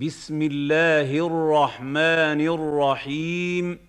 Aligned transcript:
بسم 0.00 0.42
الله 0.42 1.26
الرحمن 1.26 2.40
الرحيم. 2.40 3.88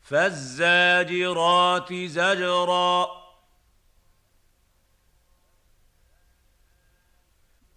فالزاجرات 0.02 1.94
زجرا. 1.94 3.08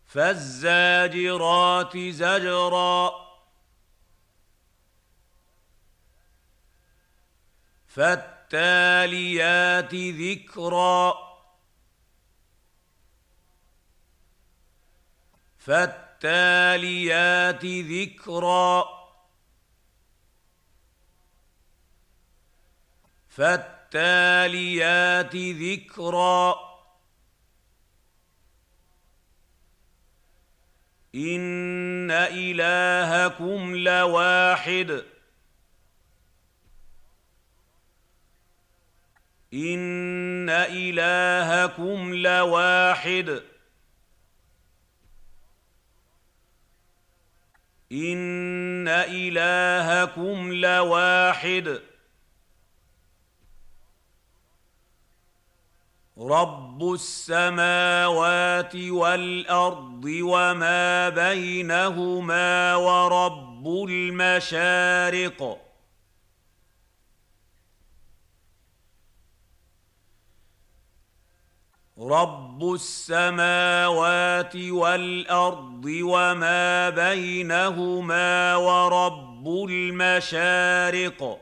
فالزاجرات 0.06 1.96
زجرا. 2.10 3.31
فالتاليات 7.94 9.94
ذكرا 9.94 11.14
فالتاليات 15.58 17.64
ذكرا 17.64 18.88
فالتاليات 23.28 25.36
ذكرا 25.36 26.72
ان 31.14 32.10
الهكم 32.10 33.76
لواحد 33.76 35.11
ان 39.54 40.48
الهكم 40.50 42.14
لواحد. 42.14 43.42
ان 47.92 48.88
الهكم 48.88 50.52
لواحد. 50.52 51.80
رب 56.18 56.92
السماوات 56.92 58.76
والارض 58.76 60.04
وما 60.04 61.08
بينهما 61.08 62.76
ورب 62.76 63.66
المشارق. 63.88 65.71
رب 72.10 72.72
السماوات 72.74 74.56
والارض 74.56 75.84
وما 75.84 76.90
بينهما 76.90 78.56
ورب 78.56 79.48
المشارق 79.68 81.38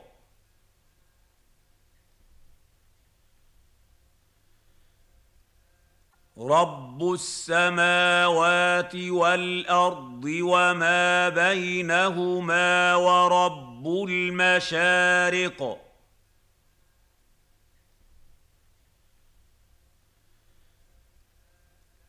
رب 6.37 7.13
السماوات 7.13 8.95
والارض 8.95 10.25
وما 10.25 11.29
بينهما 11.29 12.95
ورب 12.95 13.87
المشارق 14.09 15.90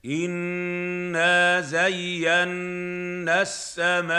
انا 0.04 1.60
زينا 1.60 3.42
السماء 3.42 4.10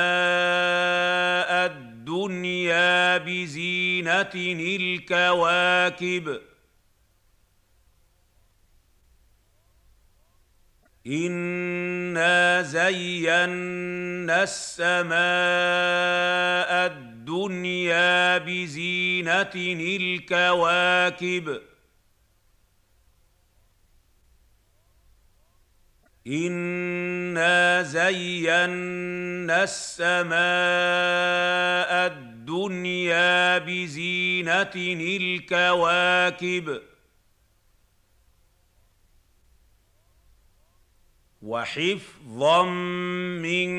الدنيا 1.65 3.17
بزينه 3.17 4.31
الكواكب 4.35 6.41
انا 11.07 12.61
زينا 12.61 14.43
السماء 14.43 15.13
الدنيا 16.85 18.37
بزينه 18.37 19.51
الكواكب 19.55 21.61
انا 26.27 27.83
زينا 27.83 29.63
السماء 29.63 30.33
الدنيا 32.07 33.57
بزينه 33.57 34.71
الكواكب 34.75 36.81
وحفظا 41.41 42.63
من 43.43 43.69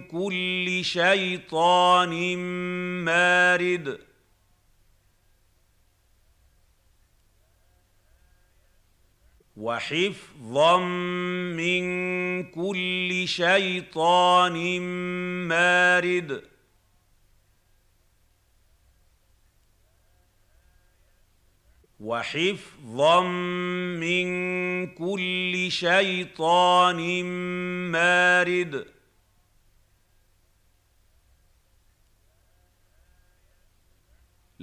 كل 0.00 0.80
شيطان 0.84 2.38
مارد 3.04 3.98
وحفظا 9.56 10.78
من 11.56 11.84
كل 12.50 13.22
شيطان 13.28 14.80
مارد. 15.48 16.42
وحفظا 22.00 23.20
من 24.00 24.26
كل 24.86 25.66
شيطان 25.70 27.24
مارد. 27.90 28.93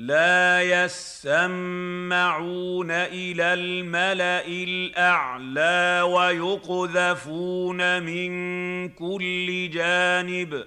لا 0.02 0.62
يسمعون 0.62 1.32
إلى 2.92 3.54
الملأ 3.54 4.48
الأعلى 4.48 6.02
ويقذفون 6.02 8.04
من 8.04 8.90
كل 8.90 9.70
جانب. 9.70 10.66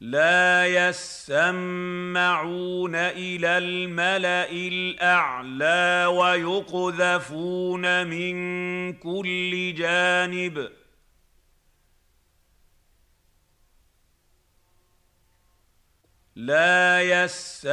لا 0.00 0.66
يسمعون 0.66 1.34
إلى 2.94 3.58
الملأ 3.58 4.50
الأعلى 4.50 6.06
ويقذفون 6.06 8.06
من 8.06 8.92
كل 8.92 9.74
جانب. 9.74 10.79
لا 16.40 17.02
يسمعون 17.02 17.70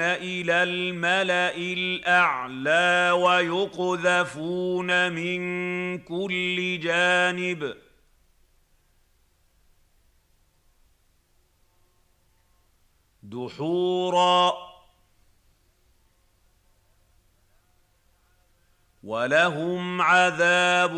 إلى 0.00 0.62
الملأ 0.62 1.56
الأعلى 1.56 3.10
ويقذفون 3.10 5.12
من 5.12 5.98
كل 5.98 6.80
جانب. 6.80 7.76
دحورا 13.22 14.52
ولهم 19.02 20.02
عذاب 20.02 20.94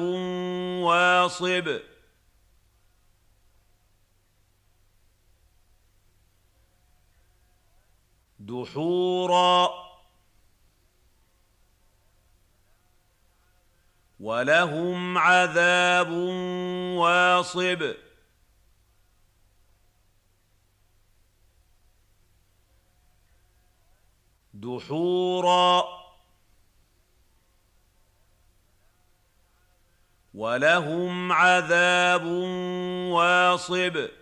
واصب. 0.85 1.92
دحورا. 8.53 9.71
ولهم 14.21 15.19
عذاب 15.19 16.11
واصب. 16.99 17.95
دحورا. 24.55 25.85
ولهم 30.35 31.33
عذاب 31.33 32.25
واصب. 33.13 34.22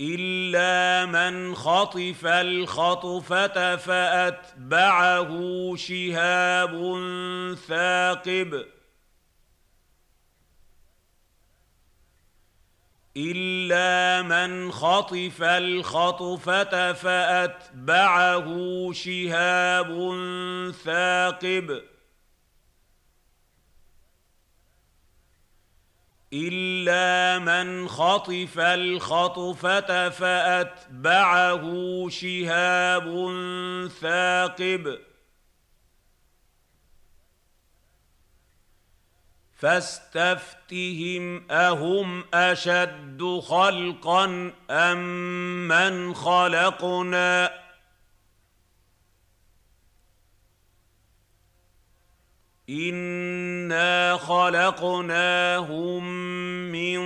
إلا 0.00 1.06
من 1.06 1.54
خطف 1.54 2.26
الخطفة 2.26 3.76
فأتبعه 3.76 5.30
شهاب 5.76 6.72
ثاقب. 7.68 8.66
إلا 13.16 14.22
من 14.22 14.72
خطف 14.72 15.42
الخطفة 15.42 16.92
فأتبعه 16.92 18.48
شهاب 18.92 19.90
ثاقب. 20.84 21.95
الا 26.32 27.38
من 27.38 27.88
خطف 27.88 28.58
الخطفه 28.58 30.08
فاتبعه 30.08 31.62
شهاب 32.08 33.08
ثاقب 33.88 34.98
فاستفتهم 39.56 41.50
اهم 41.50 42.24
اشد 42.34 43.40
خلقا 43.40 44.52
ام 44.70 44.98
من 45.68 46.14
خلقنا 46.14 47.66
أنا 52.70 53.25
خلقناهم 54.28 56.04
من 56.72 56.98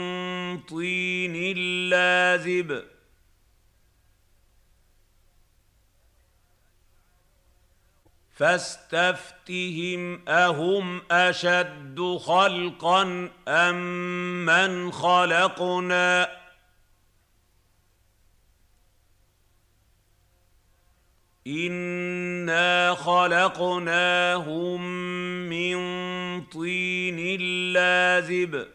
طين 0.60 1.56
لازب. 1.90 2.82
فاستفتهم 8.40 10.28
أهم 10.28 11.02
أشد 11.10 12.18
خلقا 12.20 13.30
أم 13.48 13.76
من 14.46 14.92
خلقنا؟ 14.92 16.39
انا 21.46 22.94
خلقناهم 22.94 24.80
من 25.48 25.80
طين 26.44 27.40
لازب. 27.72 28.66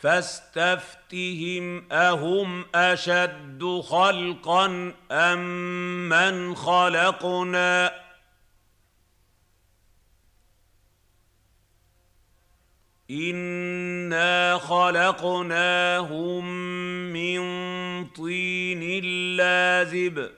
فاستفتهم 0.00 1.92
اهم 1.92 2.64
اشد 2.74 3.80
خلقا 3.84 4.92
ام 5.10 5.38
من 6.08 6.54
خلقنا 6.54 7.92
انا 13.10 14.58
خلقناهم 14.58 16.44
من 17.12 17.40
طين 18.06 19.04
لازب. 19.36 20.30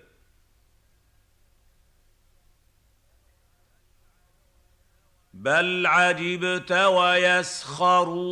بل 5.34 5.86
عجبت 5.86 6.72
ويسخرون. 6.72 8.22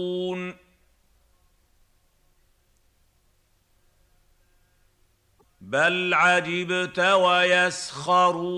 بل 5.60 6.14
عجبت 6.14 6.98
ويسخرون. 6.98 8.50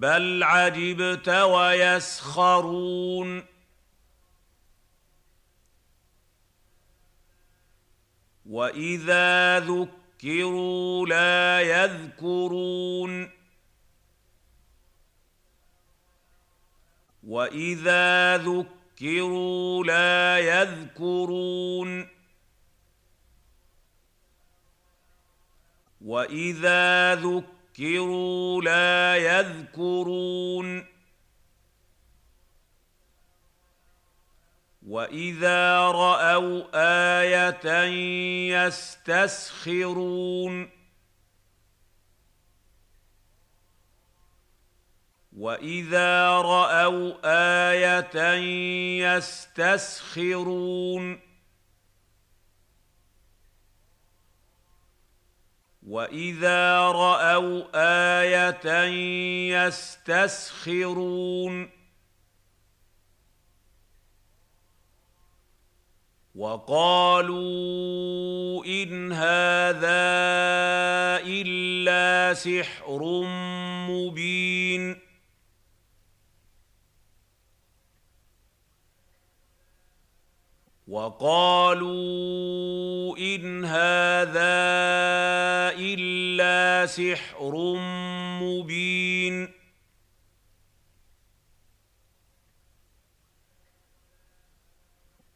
بل 0.00 0.42
عجبت 0.42 1.28
ويسخرون. 1.28 3.44
وإذا 8.46 9.58
ذكروا 9.58 11.06
لا 11.06 11.60
يذكرون. 11.60 13.30
وإذا 17.26 18.36
ذكروا 18.36 19.84
لا 19.84 20.38
يذكرون. 20.38 22.08
وإذا 26.00 27.14
ذكروا 27.14 27.59
لا 28.62 29.16
يذكرون. 29.16 30.86
وإذا 34.86 35.78
رأوا 35.78 36.64
آية 37.22 37.84
يستسخرون. 38.66 40.70
وإذا 45.36 46.28
رأوا 46.28 47.14
آية 47.70 48.34
يستسخرون. 49.16 51.29
واذا 55.82 56.78
راوا 56.78 57.64
إيه 57.74 58.50
يستسخرون 59.66 61.70
وقالوا 67.30 68.64
ان 68.64 69.12
هذا 69.12 70.10
الا 71.26 72.34
سحر 72.34 73.22
مبين 73.88 74.96
وقالوا 80.90 81.98
إن 83.18 83.64
هذا 83.64 84.58
إلا 85.78 86.86
سحر 86.86 87.74
مبين. 88.42 89.48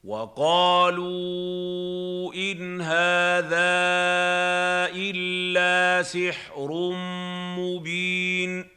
وقالوا 0.05 1.15
إن 2.35 2.81
هذا 2.81 3.75
إلا 4.91 6.03
سحر 6.03 6.71
مبين. 7.59 8.74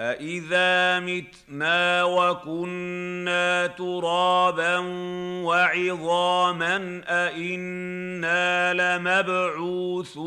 أَإِذَا 0.00 1.00
مِتْنَا 1.00 2.04
وَكُنَّا 2.04 3.66
تُرَابًا 3.66 4.78
وَعِظَامًا 5.44 7.02
أَإِنَّا 7.06 8.74
لَمَبْعُوثُونَ 8.98 10.20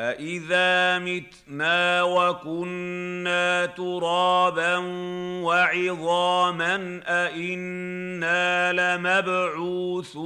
أَإِذَا 0.00 0.98
مِتْنَا 0.98 2.02
وَكُنَّا 2.02 3.66
تُرَابًا 3.66 4.76
وَعِظَامًا 5.44 7.00
أَإِنَّا 7.06 8.72
لَمَبْعُوثُونَ 8.72 10.22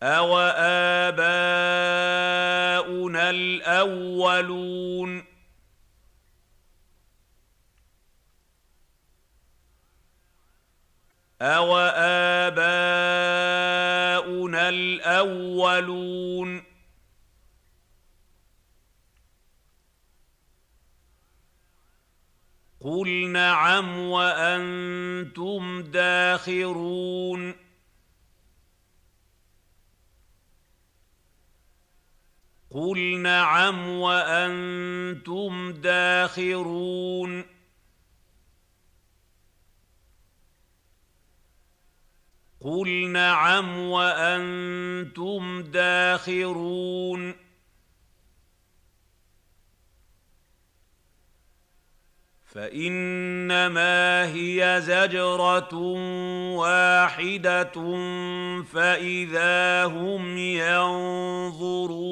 أوآباؤنا 0.02 1.62
الأولون 3.30 5.25
أوآباؤنا 11.42 11.92
الأولون 14.68 16.62
قل 22.80 23.28
نعم 23.28 23.99
وأنتم 23.99 25.82
داخرون 25.82 27.62
قل 32.74 33.18
نعم 33.18 33.88
وأنتم 33.88 35.72
داخرون 35.72 37.44
قل 42.60 43.08
نعم 43.08 43.78
وأنتم 43.78 45.62
داخرون 45.62 47.34
فإنما 52.54 54.25
هي 54.35 54.80
زجرة 54.80 55.75
واحدة 56.56 57.73
فإذا 58.62 59.85
هم 59.85 60.38
ينظرون. 60.38 62.02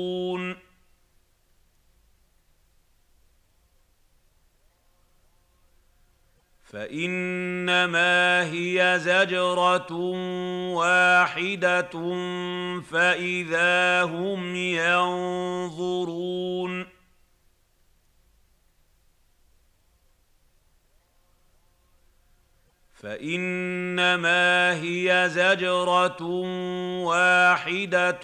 فإنما 6.65 8.43
هي 8.53 8.99
زجرة 8.99 9.93
واحدة 10.73 11.91
فإذا 12.81 14.03
هم 14.03 14.57
ينظرون. 14.57 15.81
فإنما 23.03 24.73
هي 24.83 25.29
زجرة 25.33 26.23
واحدة 27.05 28.21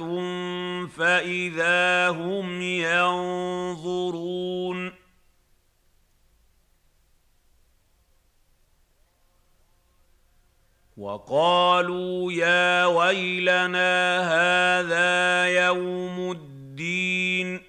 فإذا 0.86 2.08
هم 2.08 2.62
ينظرون. 2.62 4.26
وقالوا 10.96 12.32
يا 12.32 12.86
ويلنا 12.86 14.20
هذا 14.20 15.46
يوم 15.66 16.30
الدين. 16.32 17.65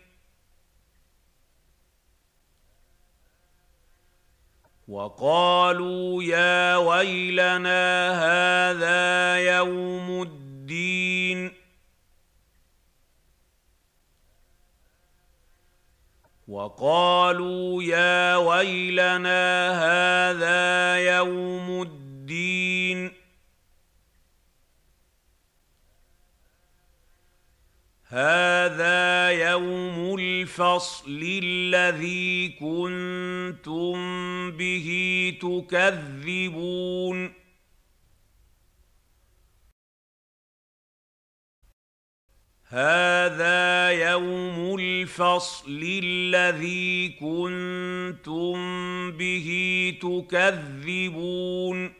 وقالوا 4.88 6.24
يا 6.24 6.78
ويلنا 6.78 7.84
هذا 8.12 9.38
يوم 9.38 10.22
الدين. 10.22 11.54
وقالوا 16.48 17.84
يا 17.84 18.36
ويلنا 18.36 19.44
هذا 19.72 20.98
يوم 20.98 21.82
الدين. 21.82 23.14
هذا 28.08 29.30
يوم 29.30 30.16
الفصل 30.48 31.22
الذي 31.44 32.50
كنتم 32.50 33.98
به 34.52 34.88
تكذبون. 35.42 37.34
هذا 42.68 43.90
يوم 43.92 44.76
الفصل 44.80 45.82
الذي 46.04 47.10
كنتم 47.10 48.58
به 49.12 49.50
تكذبون. 50.02 51.97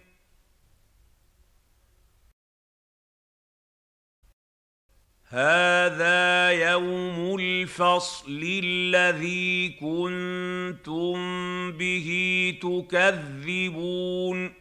هذا 5.30 6.52
يوم 6.52 7.36
الفصل 7.40 8.42
الذي 8.64 9.70
كنتم 9.70 11.18
به 11.72 12.10
تكذبون. 12.62 14.54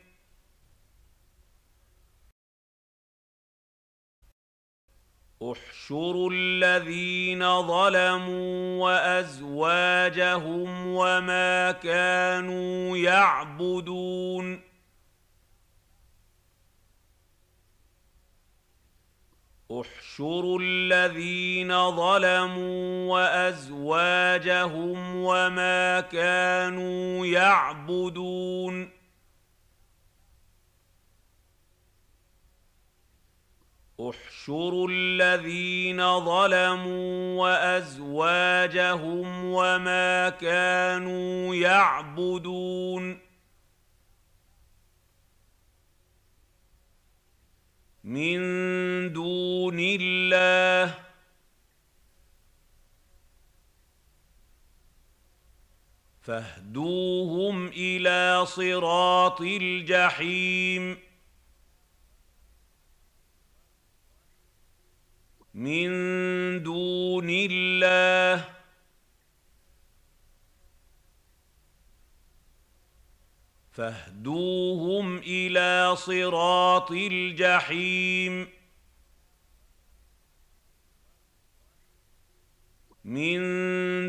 احشروا 5.43 6.31
الذين 6.33 7.63
ظلموا 7.63 8.85
وأزواجهم 8.85 10.87
وما 10.87 11.73
كانوا 11.73 12.97
يعبدون. 12.97 14.66
احشروا 19.71 20.59
الذين 20.63 21.91
ظلموا 21.91 23.13
وأزواجهم 23.13 25.17
وما 25.17 26.01
كانوا 26.01 27.27
يعبدون. 27.27 28.91
احشروا 34.01 34.89
الذين 34.91 36.25
ظلموا 36.25 37.43
وأزواجهم 37.43 39.45
وما 39.45 40.29
كانوا 40.29 41.55
يعبدون. 41.55 43.26
من 48.07 48.39
دون 49.13 49.79
الله. 49.79 50.95
فاهدوهم 56.23 57.67
إلى 57.67 58.47
صراط 58.47 59.41
الجحيم. 59.41 60.99
من 65.55 65.89
دون 66.63 67.27
الله. 67.31 68.66
فاهدوهم 73.77 75.19
إلى 75.19 75.97
صراط 75.97 76.91
الجحيم. 76.91 78.49
من 83.05 83.39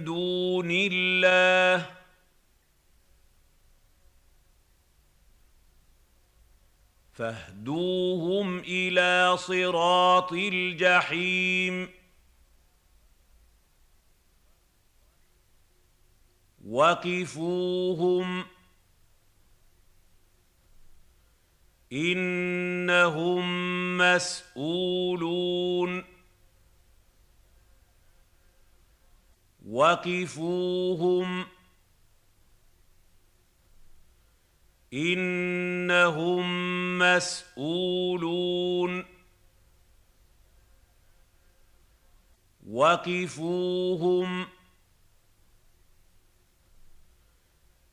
دون 0.04 0.72
الله 0.72 1.96
فاهدوهم 7.14 8.60
إلى 8.60 9.38
صراط 9.38 10.34
الجحيم. 10.34 11.90
وقفوهم 16.66 18.57
إنهم 21.94 23.98
مسئولون 23.98 26.04
وقفوهم. 29.70 31.46
إنهم 34.94 36.46
مسئولون 37.00 39.06
وقفوهم. 42.70 44.48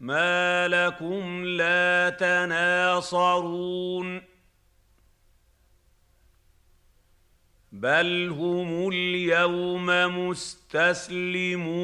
ما 0.00 0.68
لكم 0.68 1.44
لا 1.44 2.10
تناصرون. 2.10 3.76
بل 7.80 8.28
هم 8.28 8.88
اليوم 8.88 9.86
مستسلمون 10.28 11.76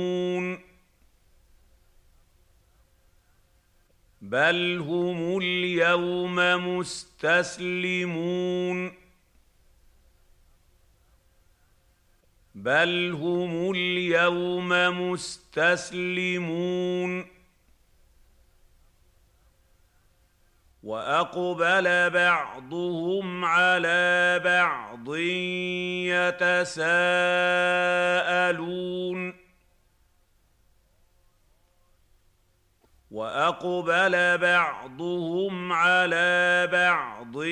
بل 4.22 4.78
هم 4.78 5.38
اليوم 5.38 6.34
مستسلمون 6.78 8.12
بل 12.54 13.12
هم 13.12 13.70
اليوم 13.70 14.68
مستسلمون 15.10 16.32
وأقبل 20.82 22.10
بعضهم 22.10 23.44
على 23.44 24.40
بعض 24.44 25.16
يتساءلون. 26.36 26.92
وأقبل 33.10 34.38
بعضهم 34.38 35.72
على 35.72 36.68
بعض 36.72 37.42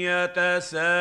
يتساءلون. 0.00 1.00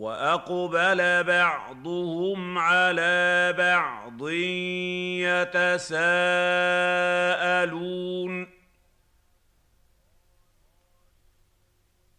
وأقبل 0.00 1.24
بعضهم 1.24 2.58
على 2.58 3.54
بعض 3.58 4.09
يتساءلون. 5.20 5.80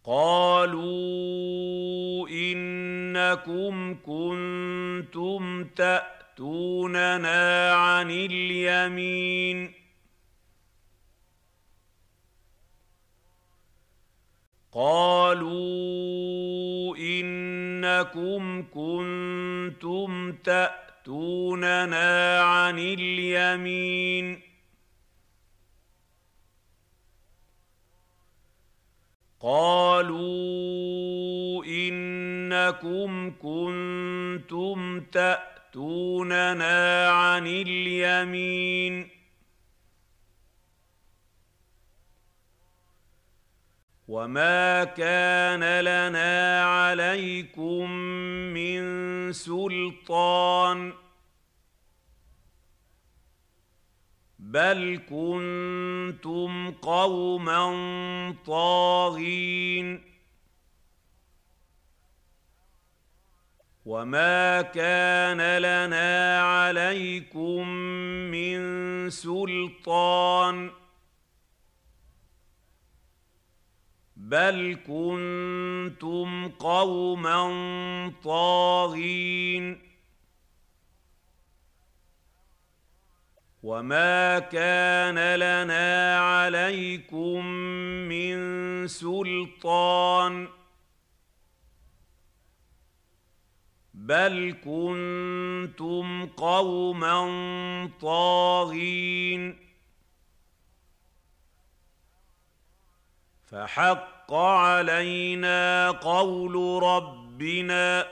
قالوا 0.04 2.28
إنكم 2.28 3.96
كنتم 4.06 5.64
تأتوننا 5.64 7.74
عن 7.74 8.10
اليمين. 8.10 9.72
قالوا 14.72 16.96
إنكم 16.96 18.64
كنتم 18.74 20.32
تأتوننا 20.32 20.91
عن 22.40 22.78
اليمين. 22.78 24.40
قالوا 29.40 31.64
إنكم 31.64 33.32
كنتم 33.42 35.00
تأتوننا 35.00 37.10
عن 37.10 37.46
اليمين. 37.46 39.21
وما 44.12 44.84
كان 44.84 45.80
لنا 45.80 46.64
عليكم 46.64 47.90
من 48.52 48.82
سلطان 49.32 50.92
بل 54.38 55.00
كنتم 55.08 56.70
قوما 56.70 57.64
طاغين 58.46 60.02
وما 63.84 64.62
كان 64.62 65.58
لنا 65.58 66.40
عليكم 66.42 67.68
من 68.28 68.60
سلطان 69.10 70.81
بل 74.32 74.78
كنتم 74.86 76.48
قوما 76.48 77.42
طاغين 78.24 79.78
وما 83.62 84.38
كان 84.38 85.34
لنا 85.34 86.18
عليكم 86.18 87.46
من 88.08 88.38
سلطان 88.88 90.48
بل 93.94 94.56
كنتم 94.64 96.26
قوما 96.26 97.20
طاغين 98.00 99.58
فحق 103.44 104.11
علينا 104.30 105.90
قول 105.90 106.82
ربنا 106.82 108.06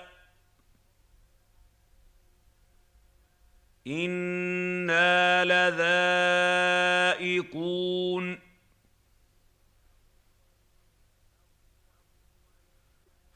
إنا 3.87 5.45
لذائقون. 7.21 8.41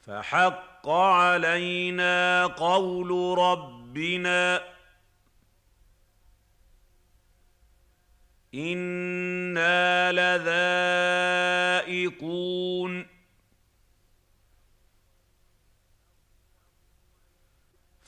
فحق 0.01 0.89
علينا 0.89 2.45
قول 2.45 3.37
ربنا 3.37 4.75
إنا 8.53 10.11
لذائقون. 10.11 11.64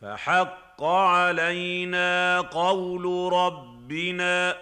فحق 0.08 0.84
علينا 0.84 2.41
قول 2.41 3.34
ربنا 3.34 4.58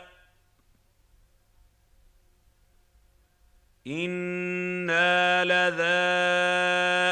إنا 3.88 5.46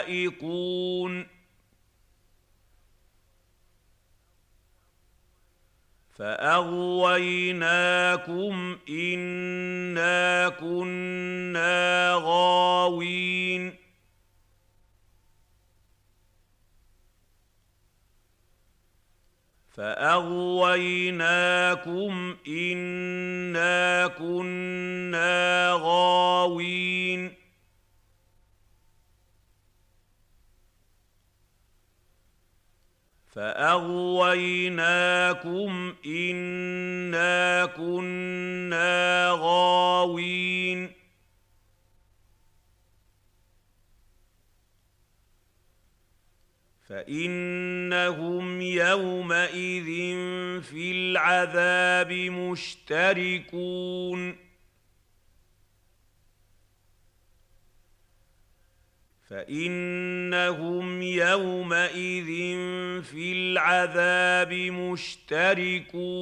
لذائقون. 0.08 1.28
فأغويناكم 6.10 7.18
إنا 8.90 10.50
كنا 10.50 12.14
غاوين. 12.24 13.83
فاغويناكم 19.74 21.26
انا 22.48 24.08
كنا 24.08 25.72
غاوين 25.74 27.34
فاغويناكم 33.36 34.74
انا 36.06 37.66
كنا 37.66 39.30
غاوين 39.32 40.93
فإنهم 46.94 48.62
يومئذ 48.62 49.86
في 50.62 50.92
العذاب 50.92 52.12
مشتركون. 52.92 54.20
فإنهم 59.30 61.02
يومئذ 61.02 62.28
في 63.04 63.34
العذاب 63.34 64.54
مشتركون. 64.74 66.14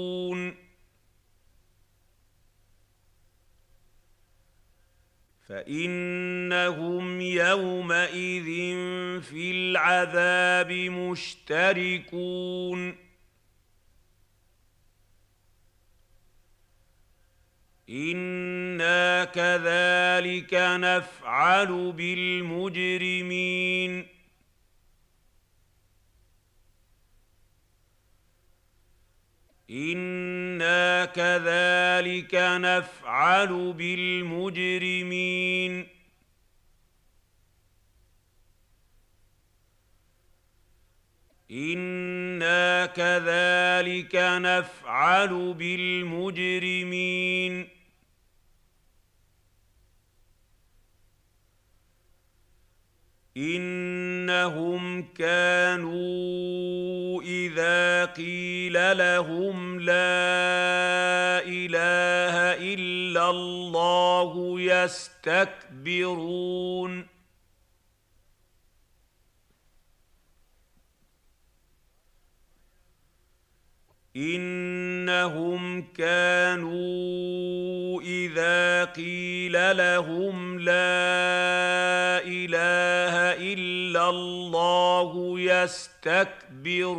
فإنهم 5.52 7.22
يومئذ 7.22 8.46
في 9.22 9.52
العذاب 9.52 10.72
مشتركون. 11.52 12.80
أنا 17.90 19.26
كذلك 19.26 20.54
نفعل 20.54 21.92
بالمجرمين. 21.92 23.42
أنا 29.72 31.06
كذلك 31.06 32.36
نفعل 32.36 33.74
بالمجرمين 33.74 35.22
أنا 41.52 42.86
كذلك 42.86 44.16
نفعل 44.16 45.54
بالمجرمين 45.54 47.02
انهم 53.38 55.02
كانوا 55.02 56.02
اذا 57.22 58.06
قيل 58.06 58.98
لهم 58.98 59.80
لا 59.80 59.94
اله 61.48 62.36
الا 62.74 63.30
الله 63.30 64.56
يستكبرون 64.62 66.12
إنهم 74.16 75.82
كانوا 75.82 78.02
إذا 78.02 78.86
قيل 78.86 79.78
لهم 79.78 80.60
لا 80.60 82.22
إله 82.26 83.16
إلا 83.54 84.10
الله 84.10 85.40
يستكبرون. 85.40 86.92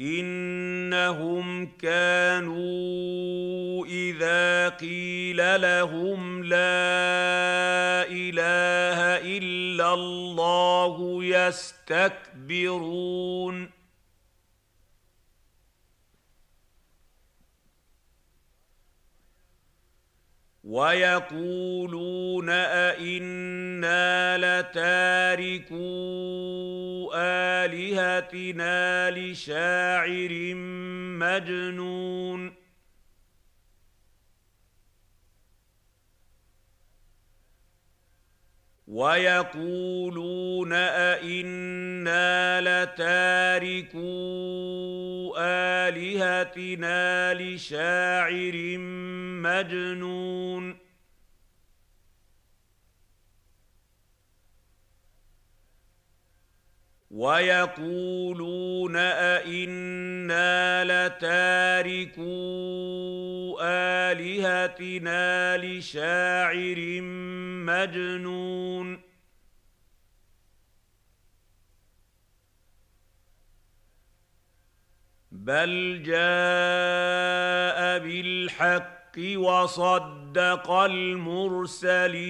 إنهم 0.00 1.66
كانوا 1.66 3.86
إذا 3.86 4.68
قيل 4.68 5.60
لهم 5.60 6.44
لا 6.44 6.56
اله 6.56 6.56
الا 6.56 7.65
الله 9.94 11.24
يستكبرون. 11.24 12.76
ويقولون 20.64 22.48
أئنا 22.50 24.38
لتاركو 24.38 25.76
آلهتنا 27.14 29.10
لشاعر 29.10 30.54
مجنون. 31.20 32.65
ويقولون 38.96 40.72
أئنا 40.72 42.60
لتاركو 42.60 44.06
آلهتنا 45.38 47.34
لشاعر 47.34 48.78
مجنون 49.44 50.85
ويقولون 57.16 58.96
أئنا 58.96 60.84
لتاركو 60.84 62.26
آلهتنا 63.62 65.56
لشاعر 65.56 67.00
مجنون. 67.66 69.00
بل 75.32 76.02
جاء 76.02 76.18
بالحق 77.98 79.18
وصدق 79.36 80.70
المرسلين. 81.50 82.26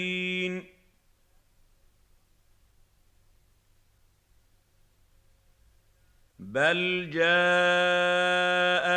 بل 6.46 7.10
جاء 7.12 7.26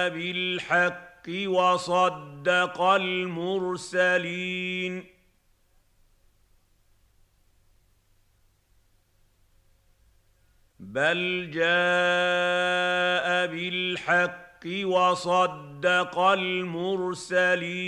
بالحق 0.10 1.30
وصدق 1.48 2.82
المرسلين 2.82 4.40
بل 10.80 11.50
جاء 11.54 13.48
بالحق 13.48 14.66
وصدق 14.84 16.20
المرسلين 16.20 17.80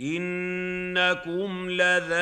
إنكم 0.00 1.70
لذائق 1.70 2.16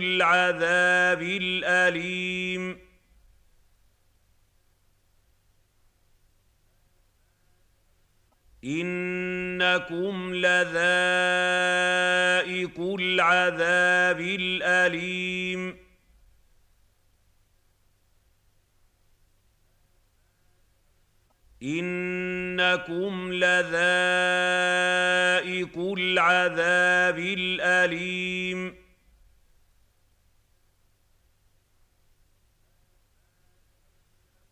العذاب 0.00 1.22
الأليم. 1.22 2.78
إنكم 8.64 10.34
لذائق 10.34 10.80
العذاب 12.80 14.20
الأليم. 14.20 15.81
إنكم 21.62 23.32
لذائق 23.32 23.78
العذاب 25.98 27.18
الأليم. 27.18 28.82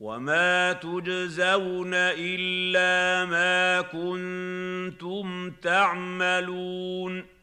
وما 0.01 0.73
تجزون 0.73 1.91
إلا 1.95 3.25
ما 3.25 3.81
كنتم 3.81 5.51
تعملون. 5.51 7.40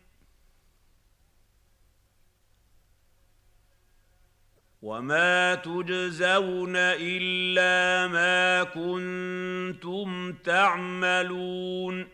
وما 4.87 5.55
تجزون 5.55 6.75
الا 6.75 8.07
ما 8.07 8.63
كنتم 8.63 10.33
تعملون 10.33 12.07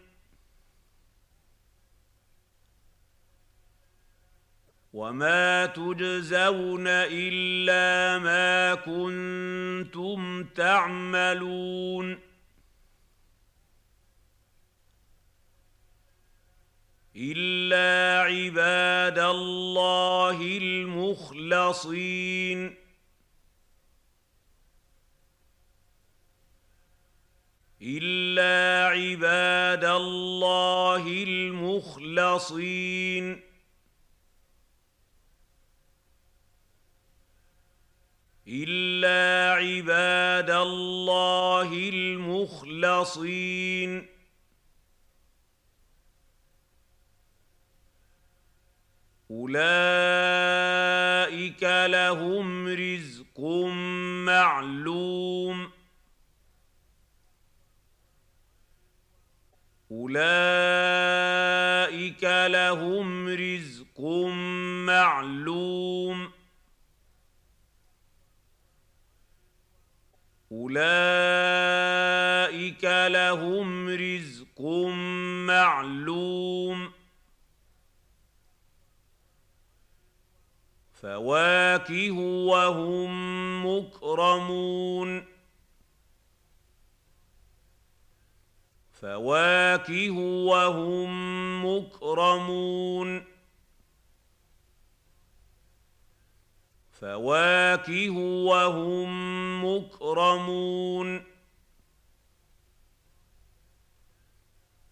وما 4.93 5.65
تجزون 5.65 6.87
الا 6.87 8.19
ما 8.19 8.75
كنتم 8.75 10.43
تعملون 10.43 12.32
إلا 17.15 18.21
عباد 18.23 19.19
الله 19.19 20.41
المخلصين. 20.57 21.95
إلا 27.81 28.87
عباد 28.87 29.85
الله 29.85 31.07
المخلصين. 31.07 32.63
إلا 38.47 39.53
عباد 39.53 40.49
الله 40.49 41.89
المخلصين. 41.89 43.33
أولئك 49.33 49.63
لهم 51.63 52.67
رزق 52.67 53.39
معلوم. 54.25 55.71
أولئك 59.91 60.63
لهم 62.47 63.27
رزق 63.27 64.01
معلوم. 64.85 66.31
أولئك 70.51 71.73
لهم 73.07 73.89
رزق 73.89 74.61
معلوم. 75.47 76.92
فواكه 81.03 82.11
وهم 82.47 83.65
مكرمون. 83.65 85.25
فواكه 88.91 90.11
وهم 90.47 91.65
مكرمون. 91.65 93.23
فواكه 96.91 98.17
وهم 98.45 99.65
مكرمون. 99.65 101.23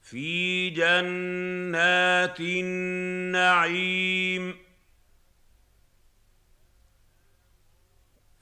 في 0.02 0.70
جنات 0.70 2.40
النعيم. 2.40 3.02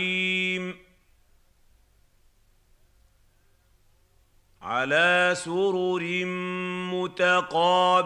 على 4.63 5.33
سرر 5.37 6.25
متقابلين. 6.95 8.05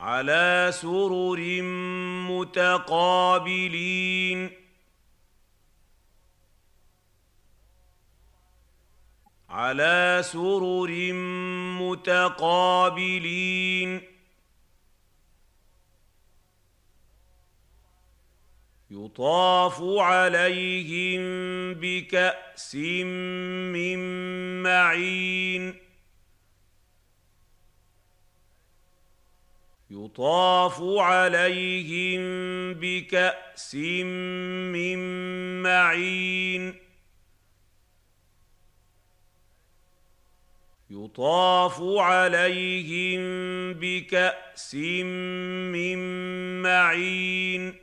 على 0.00 0.70
سرر 0.72 1.62
متقابلين. 2.30 4.50
على 9.48 10.20
سرر 10.24 11.12
متقابلين. 11.80 14.00
يطاف 18.90 19.82
عليهم 19.82 21.20
بكأس 21.74 22.74
من 22.74 23.98
معين. 24.62 25.89
يطاف 29.90 30.82
عليهم 30.82 32.22
بكأس 32.74 33.74
من 33.74 34.98
معين. 35.62 36.74
يطاف 40.90 41.80
عليهم 41.82 43.20
بكأس 43.74 44.74
من 44.74 45.98
معين. 46.62 47.74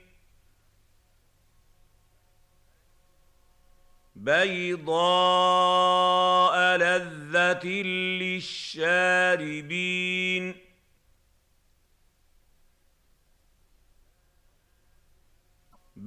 بيضاء 4.15 4.98
لذة 6.78 7.67
للشاربين. 8.22 9.28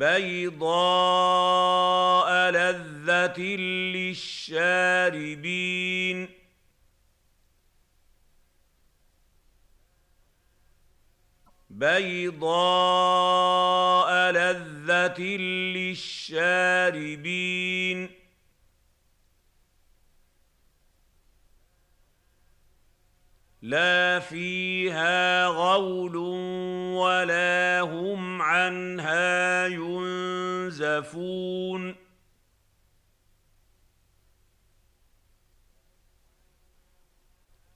بيضاء 0.00 1.50
لذة 2.50 3.40
للشاربين. 4.50 5.38
بيضاء 11.70 12.90
لذة 14.32 15.20
للشاربين. 15.76 17.00
لا 23.62 24.18
فيها 24.20 25.46
غول 25.46 26.16
ولا 27.00 27.80
هم 27.80 28.42
عنها 28.42 29.66
ينزفون 29.66 31.30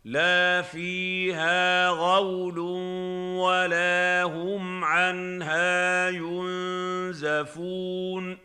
لا 0.04 0.62
فيها 0.62 1.88
غول 1.88 2.58
ولا 3.38 4.22
هم 4.22 4.84
عنها 4.84 6.08
ينزفون。ُ 6.08 8.43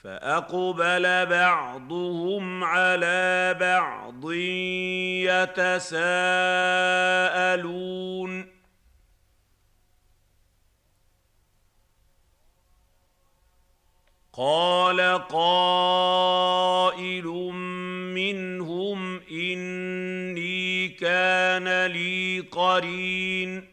فأقبل 0.04 1.25
بعضهم 1.25 2.63
على 2.63 3.54
بعض 3.60 4.32
يتساءلون. 5.51 6.15
قال 14.38 15.02
قائل 15.28 17.24
منهم 18.15 19.21
اني 19.32 20.88
كان 20.88 21.86
لي 21.86 22.39
قرين 22.39 23.67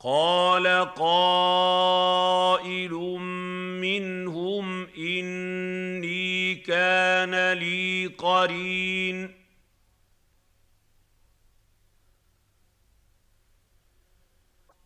قال 0.00 0.66
قائل 0.94 2.90
منهم 3.80 4.86
اني 4.86 6.54
كان 6.54 7.52
لي 7.52 8.06
قرين 8.06 9.39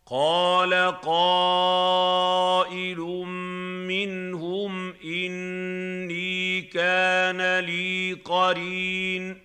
قال 0.05 0.73
قائل 1.01 2.97
منهم 3.87 4.93
إني 4.93 6.61
كان 6.61 7.59
لي 7.59 8.13
قرين. 8.13 9.41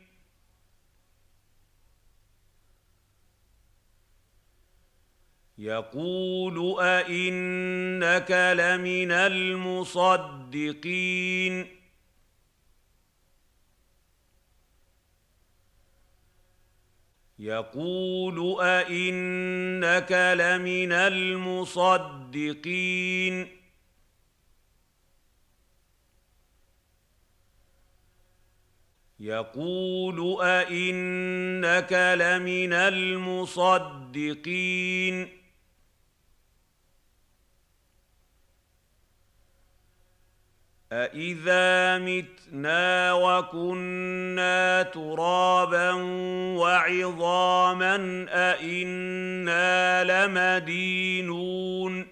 يقول 5.59 6.81
أئنك 6.81 8.31
لمن 8.31 9.13
المصدقين. 9.13 10.21
يقول 17.41 18.61
أئنك 18.61 20.13
لمن 20.13 20.93
المصدقين 20.93 22.37
يقول 29.21 30.43
أئنك 30.43 31.93
لمن 31.93 32.73
المصدقين 32.73 34.21
أإذا 40.93 41.99
متنا 41.99 43.13
وكنا 43.13 44.83
ترابا 44.83 45.93
وعظاما 46.59 48.27
أإنا 48.29 50.05
لمدينون 50.05 52.07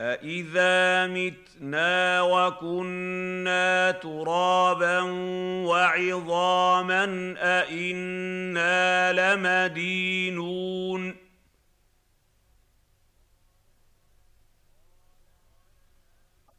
أإذا 0.00 1.06
متنا 1.06 2.22
وكنا 2.22 3.90
ترابا 3.90 5.00
وعظاما 5.66 7.34
أإنا 7.38 9.12
لمدينون 9.12 11.21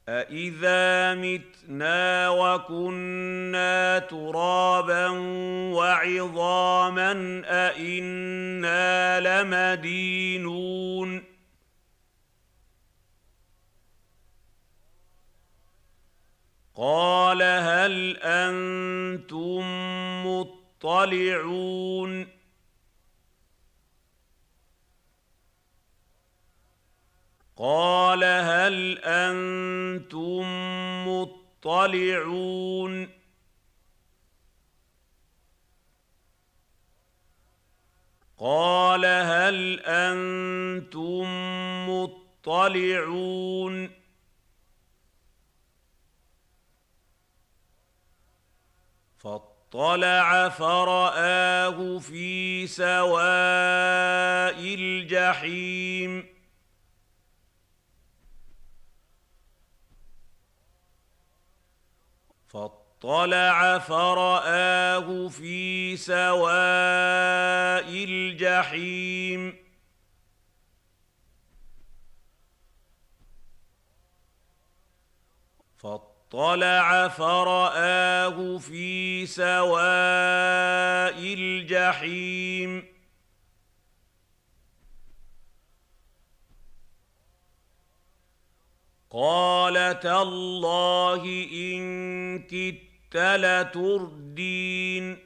أإذا 0.09 1.15
متنا 1.15 2.29
وكنا 2.29 3.99
ترابا 3.99 5.07
وعظاما 5.73 7.41
أإنا 7.45 9.19
لمدينون 9.19 11.23
قال 16.75 17.41
هل 17.41 18.17
أنتم 18.17 19.63
مطلعون 20.27 22.27
قال 27.55 28.23
هل 28.23 28.99
أنتم 29.03 30.43
مطلعون؟ 31.07 33.09
قال 38.37 39.05
هل 39.05 39.79
أنتم 39.79 41.23
مطلعون؟ 41.89 43.91
فاطلع 49.17 50.49
فرآه 50.49 51.99
في 51.99 52.67
سواء 52.67 54.59
الجحيم. 54.59 56.32
فاطلع 63.03 63.79
فرآه 63.79 65.27
في 65.27 65.97
سواء 65.97 66.53
الجحيم. 67.89 69.55
فاطلع 75.77 77.07
فرآه 77.07 78.57
في 78.57 79.25
سواء 79.25 79.73
الجحيم. 81.19 82.93
قال 89.09 89.99
تالله 89.99 91.23
إن 91.53 92.39
كدت 92.39 92.92
لتردين. 93.15 95.17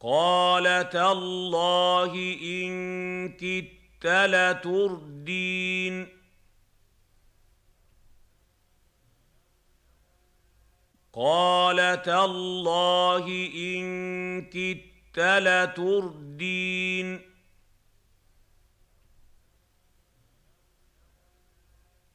قال 0.00 0.90
تالله 0.90 2.14
إن 2.42 3.28
كدت 3.28 4.06
لتردين. 4.06 6.08
قال 11.12 12.02
تالله 12.02 13.26
إن 13.54 14.42
كدت 14.42 15.18
لتردين. 15.18 17.29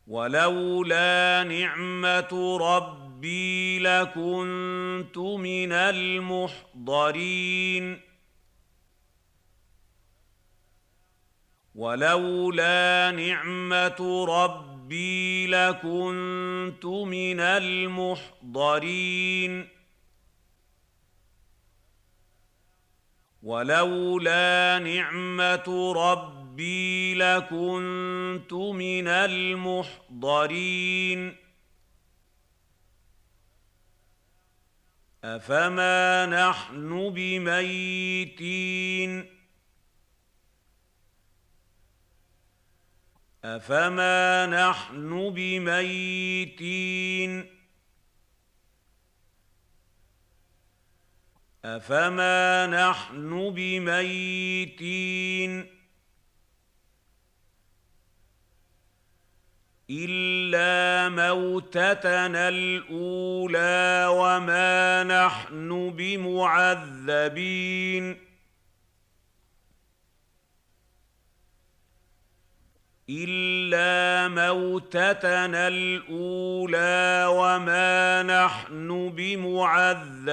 ولولا 0.07 1.43
نعمة 1.43 2.57
ربي 2.61 3.79
لكنت 3.79 5.17
من 5.17 5.71
المحضرين. 5.71 7.21
ولولا 11.75 13.11
نعمة 13.11 14.25
ربي 14.29 15.47
لكنت 15.47 16.85
من 16.85 17.39
المحضرين. 17.39 18.95
ولولا 23.43 24.79
نعمة 24.79 25.93
ربي 25.95 26.44
ربي 26.55 27.13
لكنت 27.13 28.53
من 28.53 29.07
المحضرين 29.27 30.55
افما 35.23 36.25
نحن 36.25 37.09
بميتين 37.09 38.45
افما 43.43 44.45
نحن 44.45 45.29
بميتين 45.35 46.75
افما 51.65 52.67
نحن 52.67 53.51
بميتين 53.55 54.95
إلا 59.89 61.09
موتتنا 61.09 62.49
الأولى 62.49 64.07
وما 64.09 65.03
نحن 65.03 65.89
بمعذبين. 65.97 67.45
إلا 73.09 74.27
موتتنا 74.27 75.67
الأولى 75.67 77.25
وما 77.29 78.23
نحن 78.23 79.09
بمعذبين. 79.09 80.25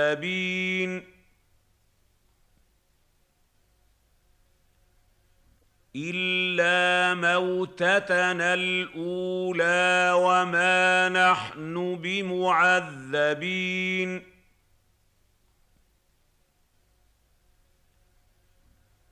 إلا 5.96 7.14
موتتنا 7.14 8.54
الأولى 8.54 10.12
وما 10.16 11.08
نحن 11.08 11.96
بمعذبين. 11.96 13.52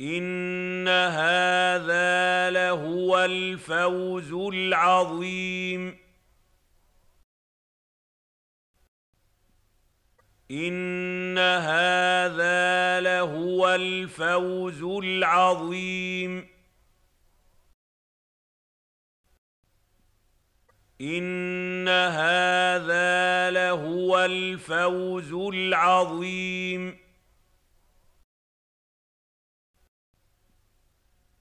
إن 0.01 0.89
هذا 0.89 2.51
لهو 2.51 3.25
الفوز 3.25 4.33
العظيم. 4.33 5.99
إن 10.51 11.39
هذا 11.39 13.01
لهو 13.01 13.75
الفوز 13.75 14.83
العظيم. 14.83 16.60
ان 21.01 21.89
هذا 21.89 23.51
لهو 23.51 24.25
الفوز 24.25 25.33
العظيم. 25.33 26.99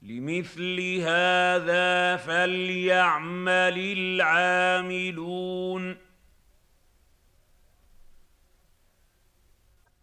لمثل 0.02 1.00
هذا 1.02 2.16
فليعمل 2.16 3.78
العاملون. 3.98 5.98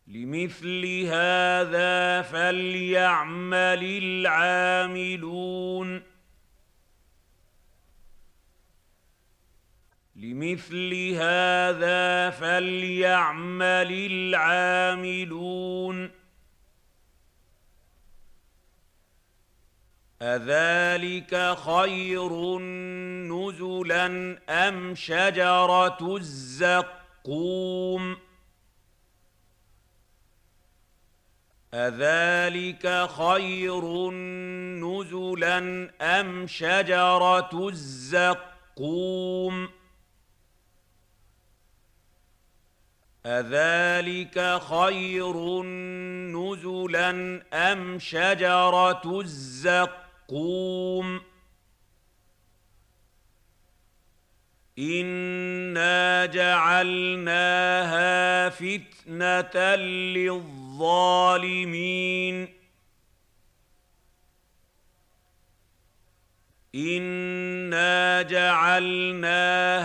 لمثل 0.06 1.06
هذا 1.06 2.22
فليعمل 2.22 3.84
العاملون. 4.02 6.02
لمثل 10.16 11.14
هذا 11.14 12.30
فليعمل 12.30 13.92
العاملون. 14.12 16.10
أذلك 20.22 21.56
خير 21.58 22.58
نزلا 23.28 24.38
أم 24.48 24.94
شجرة 24.94 26.16
الزقوم؟ 26.16 28.16
أذلك 31.74 33.08
خير 33.10 34.10
نزلا 34.80 35.90
أم 36.20 36.46
شجرة 36.46 37.68
الزقوم؟ 37.68 39.68
اذلك 43.26 44.60
خير 44.62 45.62
نزلا 46.32 47.42
ام 47.52 47.98
شجره 47.98 49.20
الزقوم 49.20 51.20
أنا 54.78 56.26
جعلناها 56.26 58.08
فتنه 58.48 59.76
للظالمين 60.16 61.46
أنا 66.76 68.22
جعلناها 68.22 69.76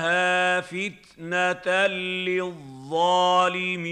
فتنه 0.61 1.87
للظالمين 2.27 3.91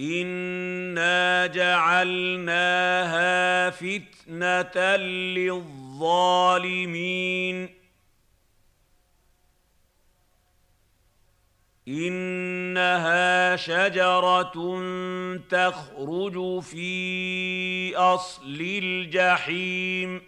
أنا 0.00 1.46
جعلناها 1.46 2.90
فتنه 3.70 4.96
للظالمين 5.36 6.54
إنها 11.88 13.56
شجرة 13.56 14.52
تخرج 15.48 16.60
في 16.60 17.96
أصل 17.96 18.60
الجحيم. 18.60 20.22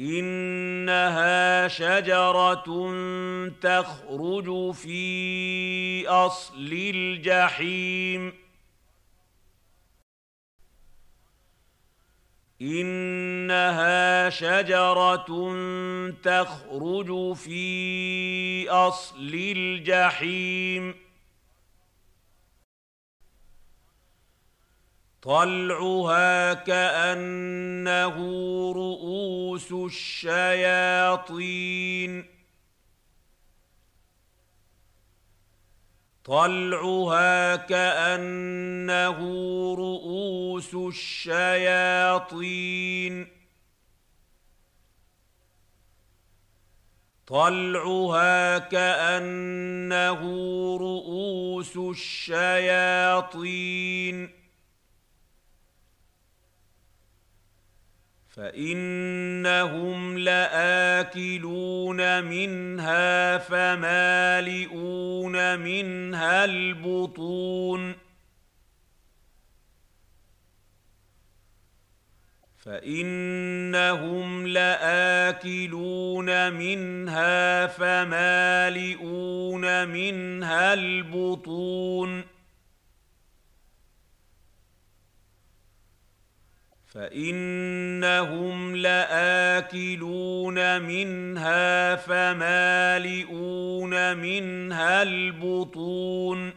إنها 0.00 1.68
شجرة 1.68 2.64
تخرج 3.60 4.72
في 4.72 6.08
أصل 6.08 6.72
الجحيم. 6.72 8.43
إنها 12.62 14.30
شجرة 14.30 15.26
تخرج 16.22 17.32
في 17.32 18.68
أصل 18.70 19.34
الجحيم. 19.34 20.94
طلعها 25.22 26.54
كأنه 26.54 28.16
رؤوس 28.72 29.72
الشياطين. 29.72 31.14
طلعها 36.24 37.56
كأنه 37.56 39.18
رؤوس 39.74 40.74
الشياطين. 40.74 42.24
طلعها 47.26 48.58
كأنه 48.58 50.20
رؤوس 50.76 51.76
الشياطين. 51.76 53.24
فانهم 58.36 60.18
لاكلون 60.18 62.24
منها 62.24 63.38
فمالئون 63.38 64.98
منها 65.58 66.44
البطون 66.44 67.94
فانهم 72.64 74.46
لاكلون 74.46 76.52
منها 76.52 77.66
فمالئون 77.66 79.08
منها 79.88 80.74
البطون 80.74 82.33
فانهم 86.94 88.76
لاكلون 88.76 90.58
منها 90.82 91.96
فمالئون 91.96 93.56
منها 94.16 95.02
البطون 95.02 96.52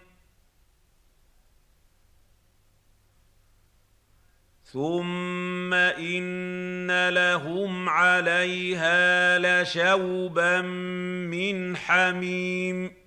ثم 4.63 5.73
ان 5.73 7.09
لهم 7.09 7.89
عليها 7.89 9.39
لشوبا 9.39 10.61
من 10.61 11.77
حميم 11.77 13.06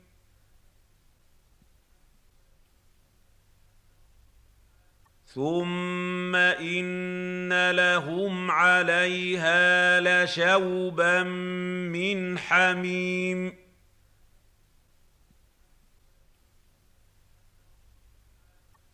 ثم 5.34 6.36
ان 6.36 7.70
لهم 7.70 8.50
عليها 8.50 10.00
لشوبا 10.00 11.22
من 11.22 12.38
حميم 12.38 13.52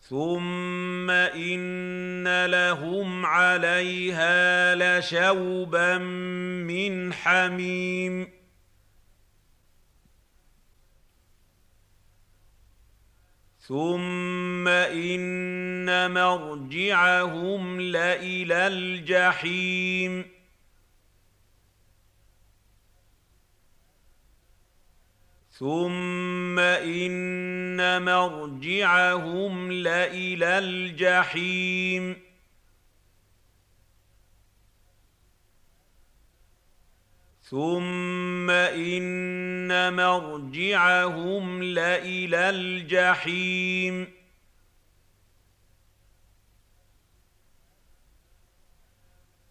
ثم 0.01 1.11
ان 1.11 2.47
لهم 2.47 3.27
عليها 3.27 4.75
لشوبا 4.75 5.99
من 5.99 7.13
حميم 7.13 8.36
ثم 13.69 14.69
ان 14.69 16.11
مرجعهم 16.11 17.81
لالى 17.81 18.67
الجحيم 18.67 20.25
ثم 25.53 26.59
ان 26.59 28.03
مرجعهم 28.03 29.73
لالى 29.73 30.59
الجحيم 30.59 32.26
ثم 37.51 38.51
ان 38.51 39.93
مرجعهم 39.93 41.63
لالى 41.63 42.51
الجحيم 42.51 44.13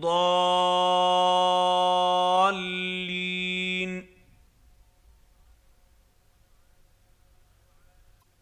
ضالين. 0.02 1.28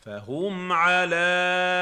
فهم 0.00 0.72
على 0.72 1.73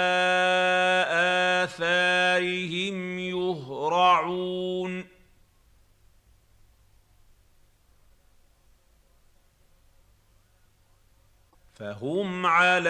فهم 11.92 12.46
على 12.46 12.88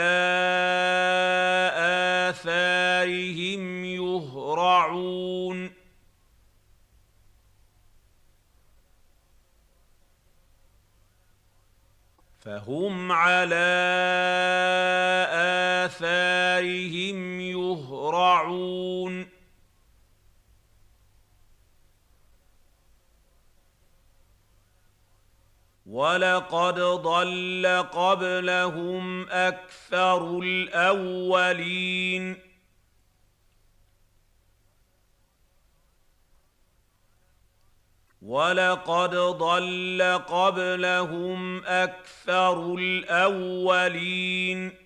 اثارهم 2.31 3.85
يهرعون 3.85 5.71
فهم 12.41 13.13
على 13.13 13.73
اثارهم 15.85 17.41
يهرعون 17.41 19.32
ولقد 25.93 26.81
ضل 26.81 27.85
قبلهم 27.93 29.31
أكثر 29.31 30.39
الأولين. 30.39 32.37
ولقد 38.23 39.17
ضل 39.17 40.21
قبلهم 40.29 41.65
أكثر 41.65 42.75
الأولين. 42.75 44.82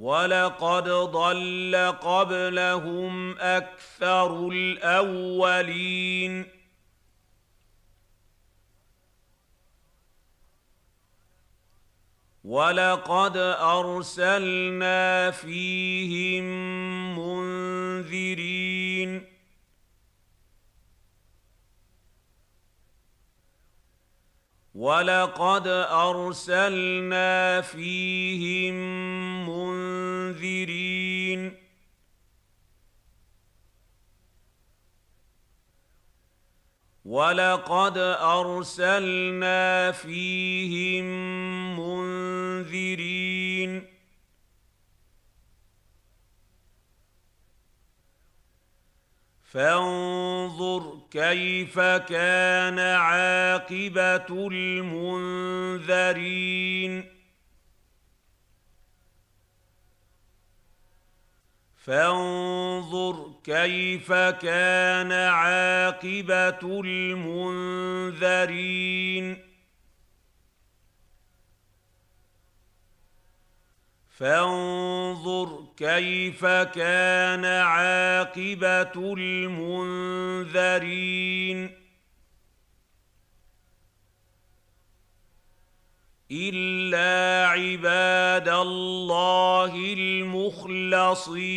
ولقد 0.00 0.88
ضل 0.88 1.92
قبلهم 2.00 3.38
أكثر 3.38 4.48
الأولين. 4.48 6.44
ولقد 12.44 13.36
أرسلنا 13.60 15.30
فيهم 15.30 16.44
منذرين. 17.18 19.29
ولقد 24.80 25.66
ارسلنا 25.92 27.60
فيهم 27.60 28.74
منذرين 29.48 31.40
ولقد 37.04 37.98
ارسلنا 38.20 39.92
فيهم 39.92 41.04
منذرين 41.80 43.20
فانظر 49.52 50.98
كيف 51.10 51.80
كان 51.80 52.78
عاقبة 52.78 54.48
المنذرين. 54.52 55.90
فانظر 61.76 63.32
كيف 63.44 64.12
كان 64.12 65.12
عاقبة 65.12 66.80
المنذرين. 66.84 68.30
فانظر 74.20 75.64
كيف 75.76 76.46
كان 76.46 77.44
عاقبة 77.44 79.14
المنذرين. 79.16 80.60
إلا 86.30 87.48
عباد 87.48 88.48
الله 88.48 89.74
المخلصين. 89.92 91.50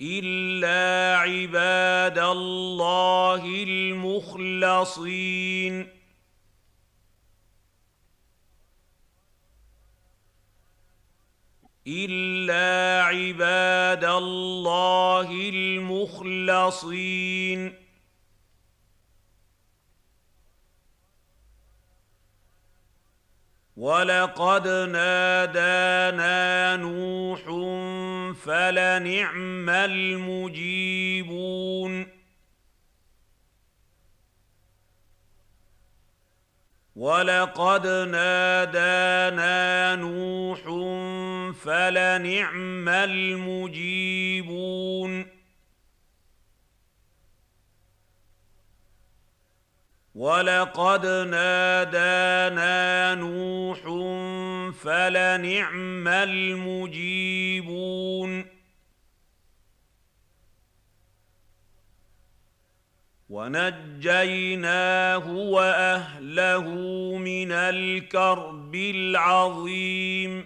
إلا 0.00 1.18
عباد 1.18 2.18
الله 2.18 3.44
المخلصين. 3.68 4.74
الا 11.86 13.04
عباد 13.04 14.04
الله 14.04 15.30
المخلصين. 15.54 17.74
ولقد 23.76 24.68
نادانا 24.68 26.76
نوح 26.76 27.42
فلنعم 28.34 29.70
المجيبون. 29.70 31.34
ولقد 36.96 37.86
نادانا 37.86 39.96
نوح 39.96 40.66
فلنعم 41.54 42.88
المجيبون. 42.88 44.54
ولقد 50.14 51.06
نادانا 51.06 53.14
نوح 53.14 53.78
فلنعم 54.72 56.08
المجيبون. 56.08 57.34
ونجيناه 63.30 65.30
واهله 65.30 66.68
من 67.18 67.52
الكرب 67.52 68.74
العظيم. 68.74 70.44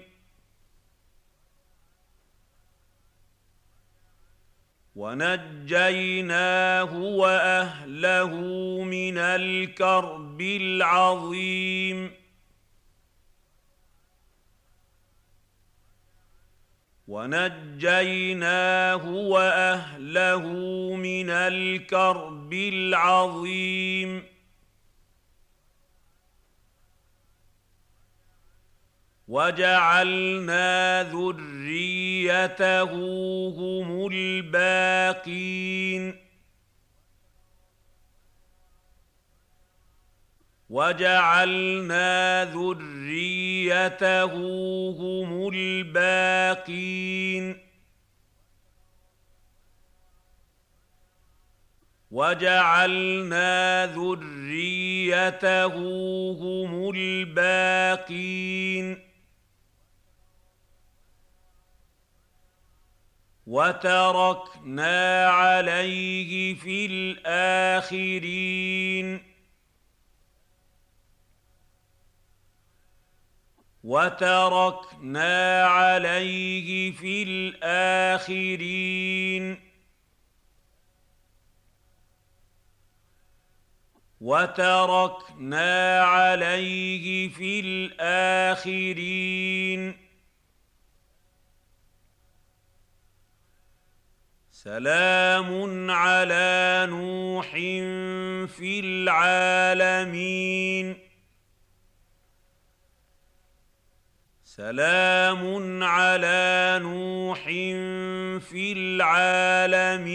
ونجيناه 4.98 6.96
وأهله 6.96 8.32
من 8.82 9.18
الكرب 9.18 10.40
العظيم. 10.40 12.10
ونجيناه 17.08 19.04
وأهله 19.14 20.44
من 20.94 21.30
الكرب 21.30 22.52
العظيم. 22.52 24.37
وجعلنا 29.28 31.02
ذريته 31.02 32.92
هم 33.58 34.08
الباقين. 34.12 36.16
وجعلنا 40.70 42.44
ذريته 42.44 44.34
هم 44.90 45.48
الباقين. 45.54 47.58
وجعلنا 52.10 53.86
ذريته 53.86 55.74
هم 56.32 56.90
الباقين. 56.94 59.07
وتركنا 63.48 65.26
عليه 65.26 66.54
في 66.54 66.86
الآخرين. 66.86 68.28
وتركنا 73.84 75.64
عليه 75.64 76.92
في 76.92 77.22
الآخرين. 77.22 78.48
وتركنا 84.20 86.00
عليه 86.02 87.28
في 87.28 87.60
الآخرين. 87.60 88.88
سلام 94.68 95.50
على 95.90 96.86
نوح 96.90 97.50
في 98.56 98.80
العالمين. 98.84 100.28
سلام 104.44 105.82
على 105.82 106.80
نوح 106.82 107.44
في 108.48 108.72
العالمين. 108.72 110.08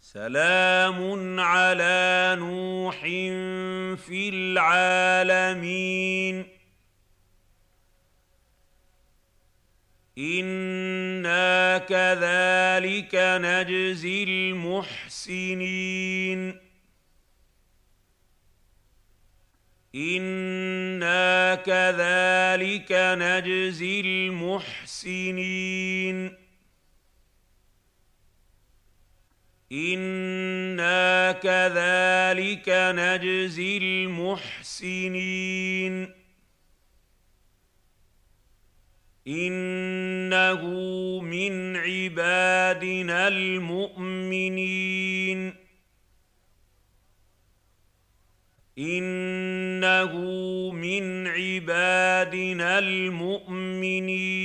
سلام 0.00 1.40
على 1.40 2.36
نوح 2.38 3.00
في 4.06 4.28
العالمين. 4.32 5.72
أنا 10.18 11.78
كذلك 11.78 13.14
نجزي 13.14 14.24
المحسنين 14.24 15.72
أنا 19.94 21.54
كذلك 21.54 22.92
نجزي 22.92 24.00
المحسنين 24.00 25.56
أنا 29.72 31.32
كذلك 31.32 32.68
نجزي 32.68 33.78
المحسنين 33.78 35.42
إنه 39.26 40.62
من 41.20 41.76
عبادنا 41.76 43.28
المؤمنين. 43.28 45.54
إنه 48.78 50.12
من 50.72 51.26
عبادنا 51.26 52.78
المؤمنين. 52.78 54.42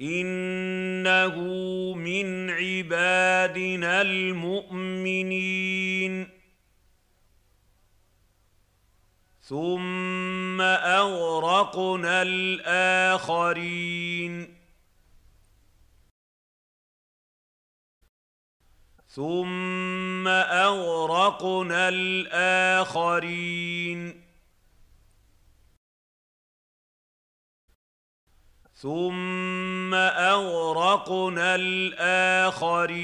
إنه 0.00 1.40
من 1.94 2.50
عبادنا 2.50 4.02
المؤمنين. 4.02 6.33
ثم 9.44 10.60
اغرقنا 10.60 12.22
الاخرين 12.22 13.74
ثم 19.08 20.28
اغرقنا 20.28 21.88
الاخرين 21.88 23.44
ثم 28.74 29.94
اغرقنا 29.94 31.54
الاخرين 31.54 32.94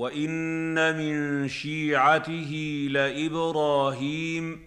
وان 0.00 0.96
من 0.96 1.48
شيعته 1.48 2.52
لابراهيم 2.90 4.66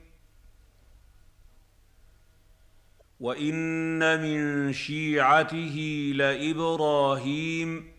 وان 3.20 4.22
من 4.22 4.74
شيعته 4.74 6.12
لابراهيم 6.16 7.94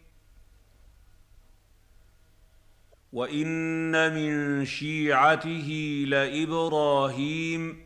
وان 3.12 4.14
من 4.14 4.64
شيعته 4.64 5.68
لابراهيم 6.06 7.84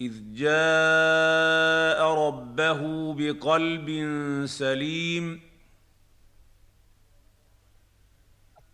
اذ 0.00 0.32
جاء 0.34 2.14
ربه 2.26 3.14
بقلب 3.14 3.88
سليم 4.46 5.45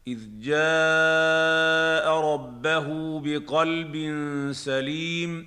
إذ 0.07 0.40
جاء 0.40 2.09
ربه 2.34 3.20
بقلب 3.20 3.94
سليم. 4.53 5.46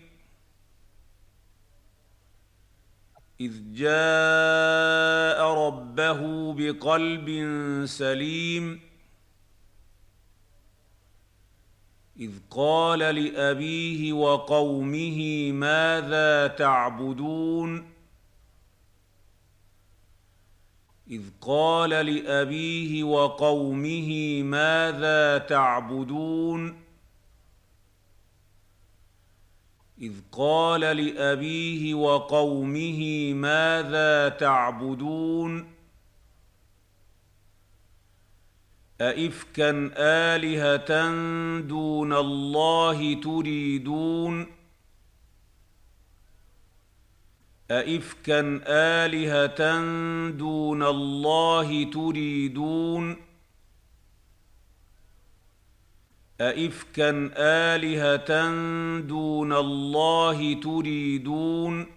إذ 3.42 3.74
جاء 3.74 5.40
ربه 5.68 6.54
بقلب 6.54 7.28
سليم. 7.86 8.80
إذ 12.20 12.32
قال 12.52 13.00
لأبيه 13.00 14.14
وقومه 14.14 15.52
ماذا 15.52 16.48
تعبدون؟ 16.48 17.95
إذ 21.12 21.22
قال 21.42 21.90
لأبيه 21.90 23.04
وقومه 23.04 24.42
ماذا 24.44 25.38
تعبدون؟ 25.38 26.86
إذ 30.02 30.14
قال 30.32 30.82
لأبيه 30.82 31.94
وقومه 31.94 33.34
ماذا 33.34 34.30
تعبدون؟ 34.30 35.68
ائفكا 39.02 39.92
آلهة 39.98 41.10
دون 41.60 42.14
الله 42.14 43.22
تريدون؟ 43.22 44.48
أئفكا 47.72 48.62
آلهة 48.68 49.80
دون 50.30 50.84
الله 50.84 51.92
تريدون؟ 51.92 53.18
أئفكا 56.42 57.32
آلهة 57.38 58.50
دون 59.00 59.54
الله 59.54 60.60
تريدون؟ 60.62 61.88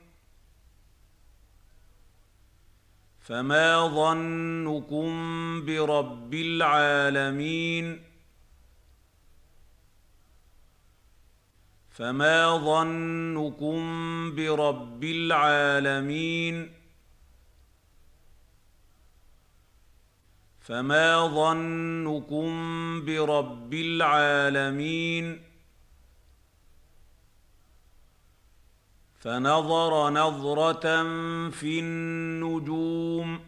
فما 3.21 3.87
ظنكم 3.89 5.11
برب 5.67 6.35
العالمين؟ 6.35 8.01
فما 11.99 12.57
ظنكم 12.57 13.81
برب 14.35 15.05
العالمين 15.05 16.73
فما 20.61 21.27
ظنكم 21.27 22.51
برب 23.05 23.75
العالمين 23.75 25.43
فنظر 29.19 30.11
نظره 30.11 31.03
في 31.51 31.81
النجوم 31.81 33.41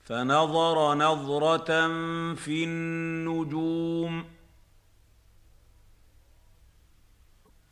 فنظر 0.00 0.94
نظره 0.94 1.88
في 2.34 2.64
النجوم 2.64 4.31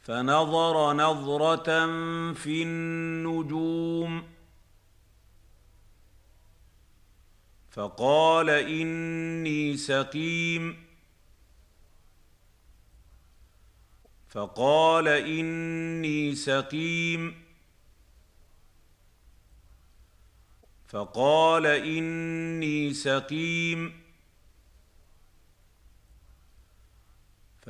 فنظر 0.02 0.92
نظرة 0.92 1.86
في 2.32 2.62
النجوم. 2.62 4.28
فقال 7.70 8.50
إني 8.50 9.76
سقيم. 9.76 10.84
فقال 14.28 15.08
إني 15.08 16.34
سقيم. 16.34 17.44
فقال 20.88 21.66
إني 21.66 22.94
سقيم. 22.94 23.99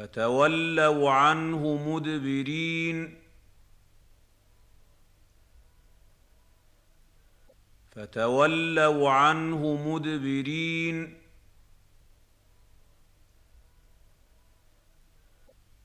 فتولوا 0.01 1.11
عنه 1.11 1.93
مدبرين. 1.95 3.17
فتولوا 7.91 9.11
عنه 9.11 9.89
مدبرين. 9.89 11.15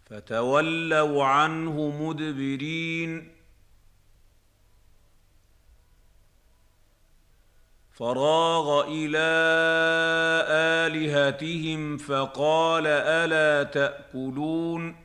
فتولوا 0.06 1.26
عنه 1.26 2.08
مدبرين. 2.08 3.35
فراغ 7.96 8.88
إلى 8.88 9.28
آلهتهم 10.50 11.98
فقال 11.98 12.88
ألا 12.88 13.64
تأكلون؟ 13.64 14.96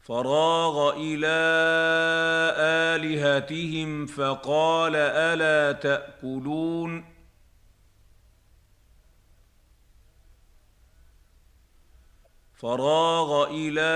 فراغ 0.00 0.96
إلى 0.96 1.38
آلهتهم 2.94 4.06
فقال 4.06 4.96
ألا 4.96 5.72
تأكلون؟ 5.72 7.09
فراغ 12.60 13.50
إلى 13.50 13.90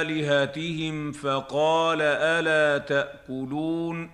آلهتهم 0.00 1.12
فقال 1.12 2.02
ألا 2.02 2.78
تأكلون؟ 2.78 4.10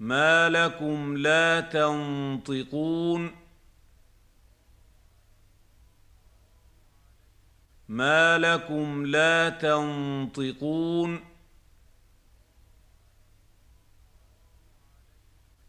ما 0.00 0.48
لكم 0.48 1.16
لا 1.16 1.60
تنطقون؟ 1.60 3.36
ما 7.88 8.38
لكم 8.38 9.06
لا 9.06 9.48
تنطقون؟ 9.48 11.20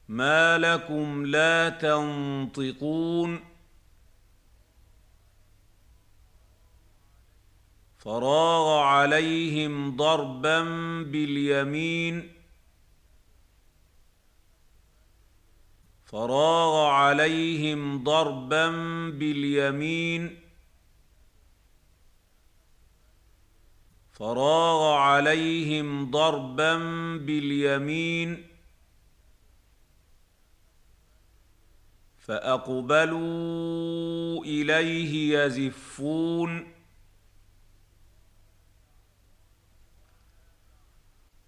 ما 0.09 0.57
لكم 0.57 1.25
لا 1.25 1.69
تنطقون 1.69 3.39
فراغ 7.97 8.79
عليهم 8.83 9.95
ضربا 9.97 10.61
باليمين 11.03 12.31
فراغ 16.05 16.85
عليهم 16.87 18.03
ضربا 18.03 18.69
باليمين 19.09 20.39
فراغ 24.11 24.93
عليهم 24.93 26.11
ضربا 26.11 26.77
باليمين 27.17 28.48
فأقبلوا 32.29 33.25
إليه 34.45 35.39
يزفون. 35.39 36.67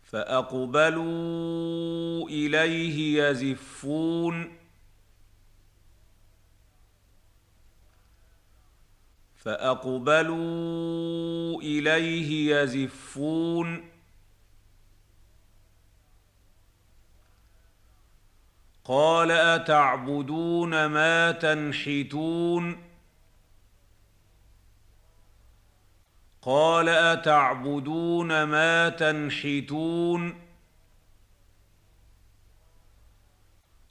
فأقبلوا 0.03 1.09
إليه 2.29 3.23
يزفون. 3.23 4.57
فأقبلوا 9.37 10.41
إليه 11.61 12.55
يزفون. 12.55 13.90
قال 18.83 19.31
أتعبدون 19.31 20.85
ما 20.85 21.31
تنحتون؟ 21.31 22.77
قال 26.41 26.89
أتعبدون 26.89 28.43
ما 28.43 28.89
تنحتون؟ 28.89 30.35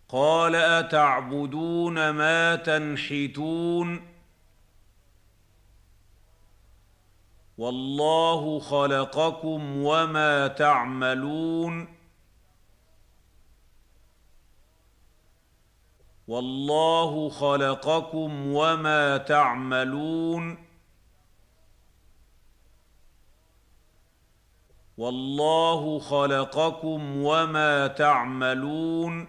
قال 0.09 0.55
أتعبدون 0.55 2.11
ما 2.11 2.57
تنحتون؟ 2.57 4.11
والله 7.59 8.59
خلقكم 8.61 9.77
وما 9.77 10.49
تعملون؟ 10.49 12.00
والله 16.31 17.29
خلقكم 17.29 18.55
وما 18.55 19.17
تعملون 19.17 20.59
والله 24.99 25.99
خلقكم 25.99 27.17
وما 27.25 27.87
تعملون 27.87 29.29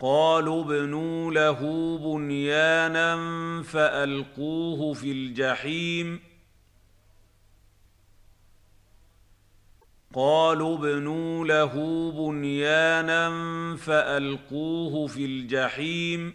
قالوا 0.00 0.64
ابنوا 0.64 1.32
له 1.32 1.60
بنيانا 1.98 3.16
فألقوه 3.62 4.94
في 4.94 5.12
الجحيم 5.12 6.29
قالوا 10.14 10.78
ابنوا 10.78 11.44
له 11.44 11.74
بنيانا 12.12 13.30
فألقوه 13.76 15.06
في 15.06 15.24
الجحيم. 15.24 16.34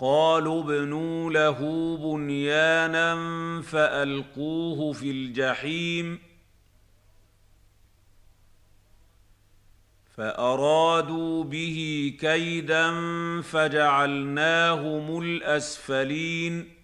قالوا 0.00 0.62
ابنوا 0.62 1.30
له 1.30 1.58
بنيانا 1.96 3.14
فألقوه 3.62 4.92
في 4.92 5.10
الجحيم. 5.10 6.18
فأرادوا 10.10 11.44
به 11.44 12.12
كيدا 12.20 12.90
فجعلناهم 13.42 15.22
الأسفلين. 15.22 16.81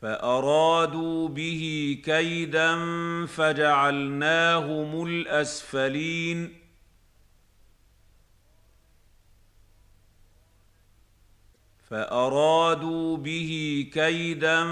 فأرادوا 0.00 1.28
به 1.28 1.96
كيدا 2.04 2.76
فجعلناهم 3.26 5.06
الأسفلين. 5.06 6.54
فأرادوا 11.90 13.16
به 13.16 13.86
كيدا 13.92 14.64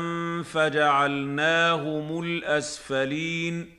فجعلناهم 0.43 2.23
الأسفلين. 2.23 3.76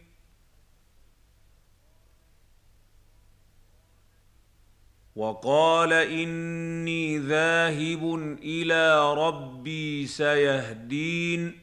وقال 5.18 5.94
إني 5.94 7.18
ذاهب 7.18 8.16
إلى 8.44 9.14
ربي 9.14 10.08
سيهدين. 10.08 11.60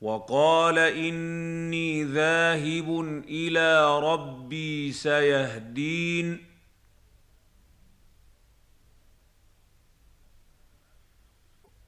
وقال 0.00 0.78
إني 0.78 2.04
ذاهب 2.04 3.00
إلى 3.28 4.00
ربي 4.00 4.92
سيهدين. 4.92 6.53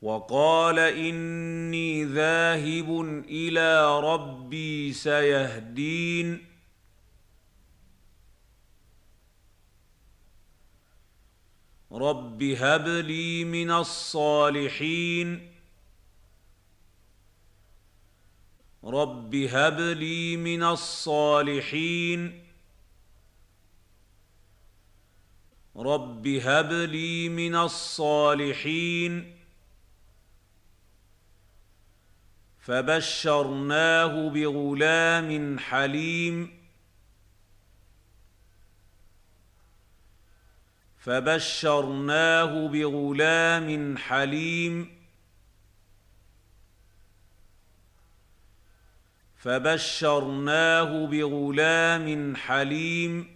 وقال 0.06 0.78
إني 0.78 2.04
ذاهب 2.04 3.00
إلى 3.28 4.00
ربي 4.00 4.92
سيهدين. 4.92 6.46
رب 11.92 12.42
هب 12.42 12.88
لي 12.88 13.44
من 13.44 13.70
الصالحين. 13.70 15.52
رب 18.84 19.34
هب 19.34 19.80
لي 19.80 20.36
من 20.36 20.62
الصالحين. 20.62 22.44
رب 25.76 26.26
هب 26.26 26.72
لي 26.72 27.28
من 27.28 27.54
الصالحين. 27.56 29.35
فبشرناه 32.66 34.30
بغلام 34.30 35.58
حليم. 35.58 36.50
فبشرناه 40.98 42.68
بغلام 42.68 43.96
حليم. 43.98 44.96
فبشرناه 49.36 51.06
بغلام 51.06 52.36
حليم. 52.36 53.35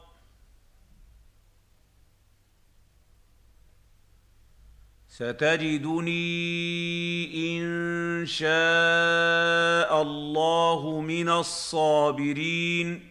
ستجدني 5.21 6.17
إن 7.57 8.25
شاء 8.25 10.01
الله 10.01 11.01
من 11.01 11.29
الصابرين. 11.29 13.10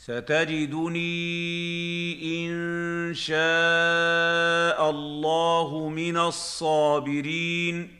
ستجدني 0.00 0.96
إن 2.46 3.14
شاء 3.14 4.90
الله 4.90 5.88
من 5.88 6.16
الصابرين. 6.16 7.99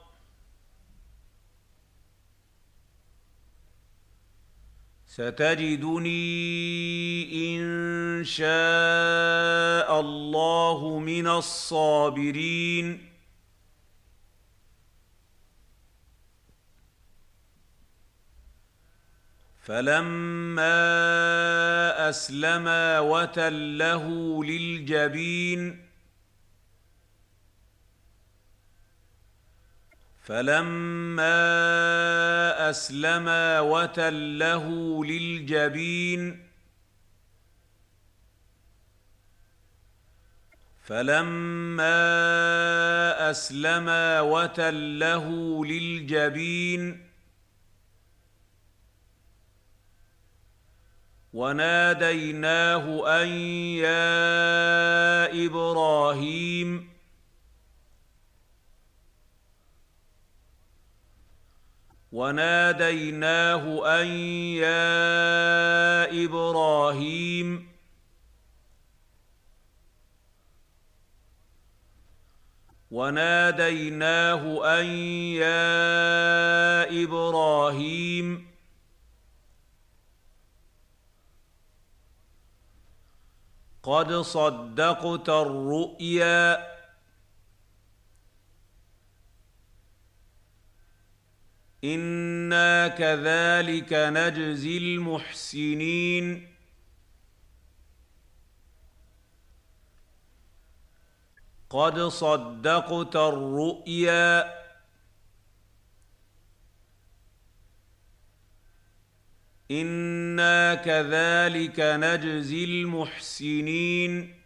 ستجدني 5.11 6.23
إن 7.57 8.23
شاء 8.23 9.99
الله 9.99 10.99
من 10.99 11.27
الصابرين. 11.27 13.07
فلما 19.61 20.69
أسلما 22.09 22.99
وتله 22.99 24.43
للجبين 24.43 25.90
فلما 30.31 31.39
اسلما 32.69 33.59
وتله 33.59 34.65
للجبين 35.05 36.47
فلما 40.83 41.99
اسلما 43.29 44.21
وتله 44.21 45.25
للجبين 45.65 47.07
وناديناه 51.33 52.85
ان 53.23 53.27
يا 53.83 55.45
إبراهيم 55.45 56.90
وناديناه 62.11 63.85
أن 64.01 64.07
يا 64.57 66.25
إبراهيم. 66.25 67.71
وناديناه 72.91 74.43
أن 74.79 74.85
يا 75.35 77.03
إبراهيم. 77.03 78.47
قد 83.83 84.13
صدقت 84.13 85.29
الرؤيا. 85.29 86.71
أنا 91.83 92.87
كذلك 92.87 93.93
نجزي 93.93 94.77
المحسنين 94.77 96.47
قد 101.69 101.99
صدقت 101.99 103.15
الرؤيا 103.15 104.61
أنا 109.71 110.75
كذلك 110.75 111.79
نجزي 111.79 112.63
المحسنين 112.63 114.40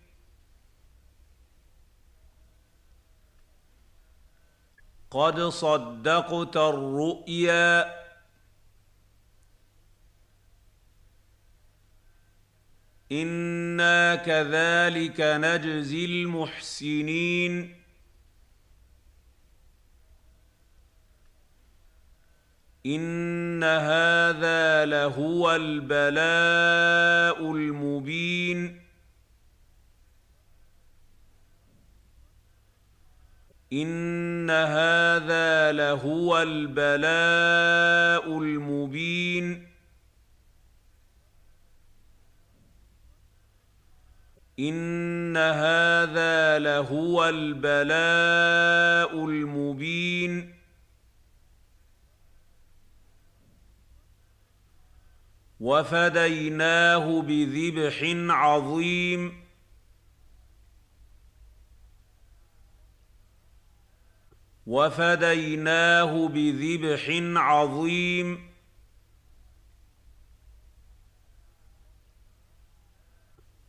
قد 5.15 5.39
صدقت 5.39 6.57
الرؤيا. 6.57 7.95
إنا 13.11 14.15
كذلك 14.15 15.21
نجزي 15.21 16.05
المحسنين. 16.05 17.75
إن 22.85 23.63
هذا 23.63 24.85
لهو 24.85 25.55
البلاء 25.55 27.51
المبين. 27.51 28.84
ان 33.73 34.49
هذا 34.49 35.71
لهو 35.71 36.41
البلاء 36.41 38.37
المبين 38.37 39.67
ان 44.59 45.37
هذا 45.37 46.59
لهو 46.59 47.29
البلاء 47.29 49.25
المبين 49.25 50.55
وفديناه 55.59 57.21
بذبح 57.21 57.99
عظيم 58.35 59.44
وفديناه 64.65 66.27
بذبح 66.27 67.05
عظيم. 67.41 68.49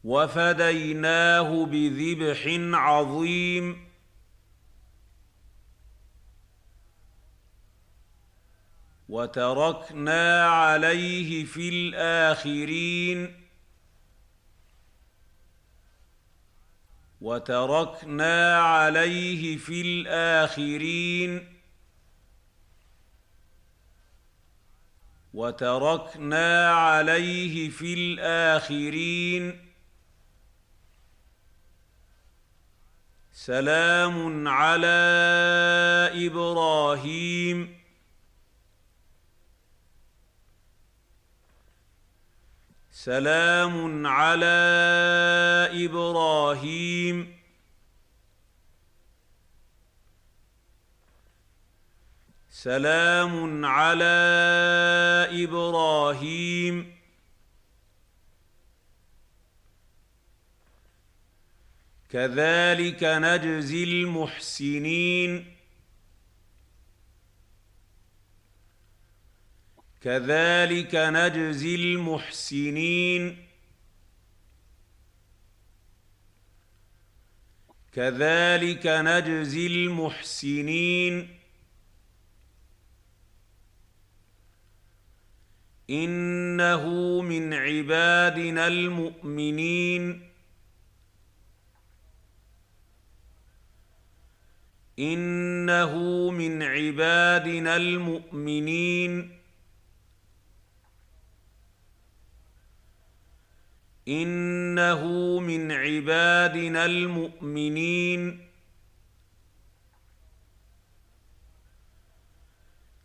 وفديناه 0.05 1.66
بذبح 1.66 2.47
عظيم. 2.78 3.86
وتركنا 9.09 10.49
عليه 10.49 11.44
في 11.44 11.68
الآخرين. 11.68 13.45
وتركنا 17.21 18.59
عليه 18.61 19.57
في 19.57 19.81
الآخرين. 19.81 21.57
وتركنا 25.35 26.73
عليه 26.73 27.71
في 27.71 27.95
الآخرين. 27.95 29.73
سلام 33.33 34.49
على 34.49 34.97
إبراهيم. 36.14 37.76
سلام 43.07 44.07
على 44.07 44.59
إبراهيم. 45.85 47.37
سلام 52.51 53.65
على 53.67 54.17
إبراهيم. 55.45 56.97
كذلك 62.11 63.05
نجزي 63.05 63.85
المحسنين. 63.85 65.56
كذلك 70.07 70.95
نجزي 70.95 71.75
المحسنين. 71.75 73.37
كذلك 77.93 78.87
نجزي 78.87 79.67
المحسنين. 79.67 81.39
إنه 85.91 86.85
من 87.23 87.55
عبادنا 87.55 88.67
المؤمنين. 88.67 90.31
إنه 94.99 95.95
من 96.31 96.63
عبادنا 96.63 97.77
المؤمنين. 97.77 99.37
إنه 104.09 105.05
من 105.41 105.73
عبادنا 105.73 106.85
المؤمنين. 106.85 108.47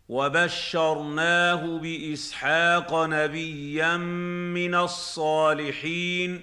وبشرناه 0.08 1.78
بإسحاق 1.78 3.04
نبيا 3.04 3.96
من 3.96 4.74
الصالحين. 4.74 6.42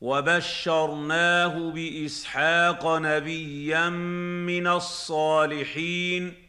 وبشرناه 0.00 1.70
بإسحاق 1.70 2.96
نبيا 2.98 3.88
من 3.88 4.66
الصالحين. 4.66 6.41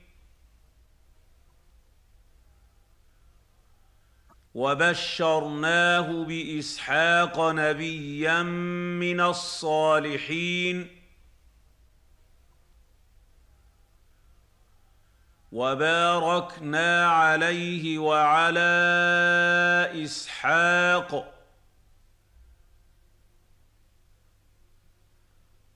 وبشرناه 4.53 6.23
بإسحاق 6.23 7.49
نبيا 7.49 8.43
من 8.43 9.21
الصالحين. 9.21 10.87
وباركنا 15.51 17.07
عليه 17.07 17.97
وعلى 17.97 18.73
إسحاق. 20.03 21.33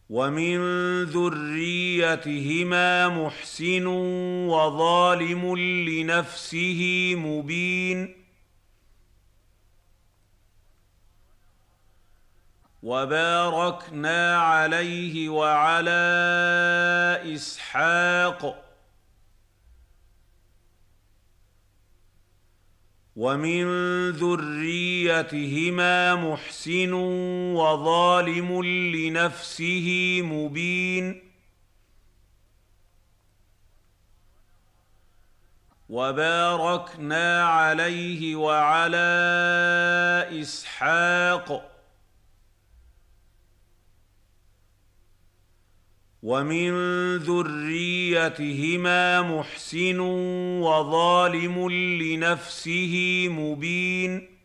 ومن 0.10 0.58
ذريتهما 1.04 3.10
محسن 3.10 3.86
وظالم 4.48 5.58
لنفسه 5.90 7.14
مبين. 7.18 8.27
وباركنا 12.88 14.38
عليه 14.38 15.30
وعلى 15.30 16.00
إسحاق. 17.36 18.64
ومن 23.16 23.66
ذريتهما 24.12 26.16
محسن 26.16 26.94
وظالم 27.54 28.64
لنفسه 28.96 30.20
مبين. 30.24 31.24
وباركنا 35.90 37.44
عليه 37.44 38.36
وعلى 38.36 39.08
إسحاق. 40.42 41.77
ومن 46.24 46.72
ذريتهما 47.18 49.22
محسن 49.22 50.00
وظالم 50.60 51.70
لنفسه 51.72 53.28
مبين. 53.32 54.38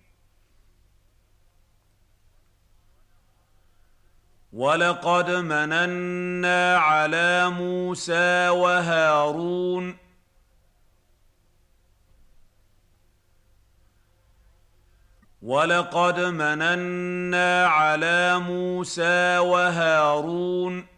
ولقد 4.52 5.30
مننا 5.30 6.76
على 6.76 7.50
موسى 7.50 8.48
وهارون. 8.48 9.96
ولقد 15.42 16.20
مننا 16.20 17.66
على 17.66 18.38
موسى 18.38 19.38
وهارون. 19.38 20.91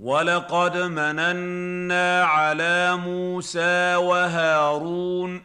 ولقد 0.00 0.76
مننا 0.76 2.24
على 2.24 2.96
موسى 2.96 3.96
وهارون 3.96 5.42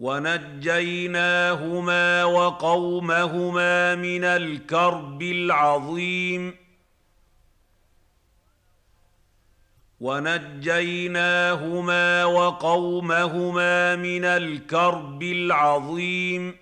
ونجيناهما 0.00 1.44
وقومهما 2.24 3.94
من 3.94 4.24
الكرب 4.24 5.22
العظيم 5.22 6.54
ونجيناهما 10.00 11.44
وقومهما 12.24 13.96
من 13.96 14.24
الكرب 14.24 15.22
العظيم 15.22 16.59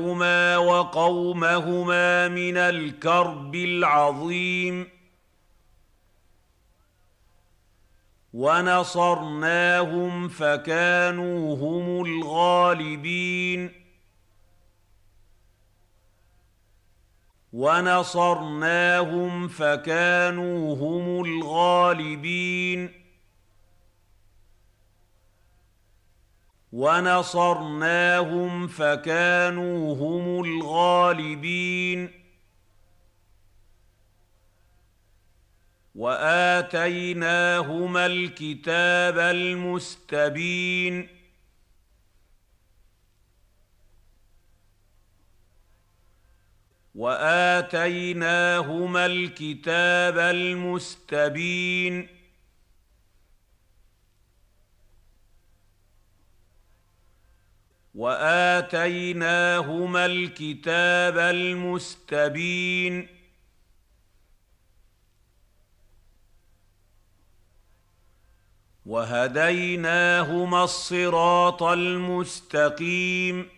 وقومهما 0.57 2.29
من 2.29 2.57
الكرب 2.57 3.55
العظيم. 3.55 4.89
ونصرناهم 8.33 10.29
فكانوا 10.29 11.57
هم 11.57 12.07
الغالبين. 12.07 13.73
ونصرناهم 17.53 19.49
فكانوا 19.49 20.77
هم 20.77 21.25
الغالبين. 21.25 23.02
ونصرناهم 26.73 28.69
فكانوا 28.69 29.97
هم 29.97 30.45
الغالبين. 30.45 32.23
وآتيناهما 35.95 38.07
الكتاب 38.07 39.19
المستبين. 39.19 41.09
وآتيناهما 46.95 49.07
الكتاب 49.07 50.19
المستبين. 50.19 52.22
وآتيناهما 57.95 60.07
الكتاب 60.07 61.19
المستبين. 61.19 63.09
وهديناهما 68.87 70.65
الصراط 70.65 71.63
المستقيم. 71.63 73.49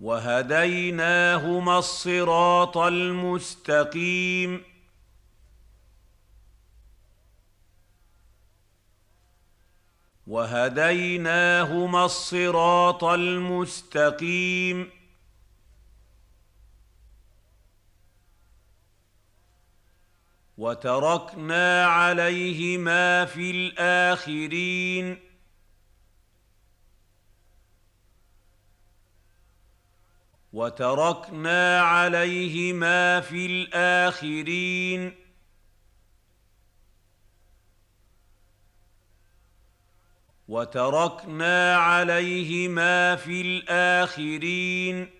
وهديناهما 0.00 1.78
الصراط 1.78 2.78
المستقيم. 2.78 4.69
وهديناهما 10.30 12.04
الصراط 12.04 13.04
المستقيم. 13.04 14.90
وتركنا 20.58 21.86
عليهما 21.86 23.24
في 23.24 23.50
الآخرين. 23.50 25.18
وتركنا 30.52 31.80
عليهما 31.80 33.20
في 33.20 33.46
الآخرين. 33.46 35.19
وتركنا 40.50 41.76
عليهما 41.76 43.16
في 43.16 43.40
الآخرين. 43.40 45.10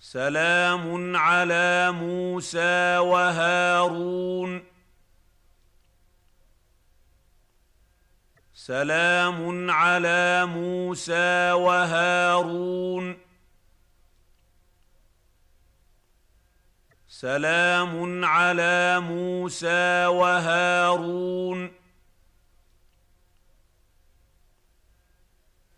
سلام 0.00 1.16
على 1.16 1.90
موسى 1.92 2.98
وهارون. 2.98 4.64
سلام 8.54 9.70
على 9.70 10.46
موسى 10.46 11.52
وهارون. 11.52 13.29
سلام 17.20 18.24
على 18.24 19.00
موسى 19.00 20.06
وهارون. 20.06 21.72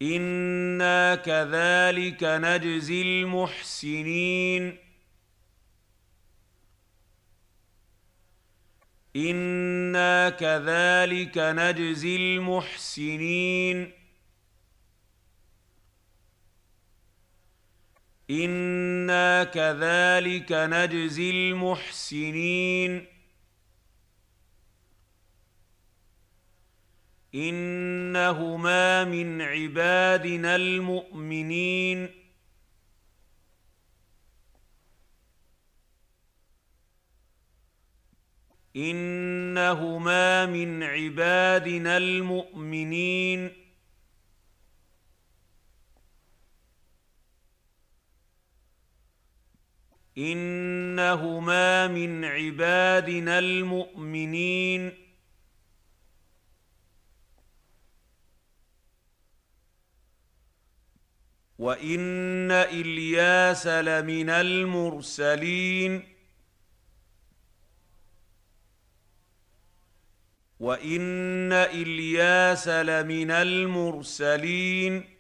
أنا 0.03 1.15
كذلك 1.15 2.23
نجزي 2.23 3.03
المحسنين. 3.03 4.79
أنا 9.17 10.31
كذلك 10.31 11.39
نجزي 11.39 12.17
المحسنين. 12.17 14.02
أنا 18.31 19.45
كذلك 19.45 20.53
نجزي 20.53 21.31
المحسنين 21.31 23.07
انهما 27.35 29.05
من 29.05 29.43
عبادنا 29.43 30.57
المؤمنين 30.57 32.23
انهما 38.77 40.47
من 40.47 40.83
عبادنا 40.83 41.97
المؤمنين 41.97 43.62
إنهما 50.19 51.89
من 51.89 52.25
عبادنا 52.25 53.39
المؤمنين. 53.39 54.93
وإن 61.59 62.51
إلياس 62.51 63.67
لمن 63.67 64.31
المرسلين. 64.31 66.09
وإن 70.61 71.53
إلياس 71.53 72.69
لمن 72.69 73.31
المرسلين. 73.31 75.12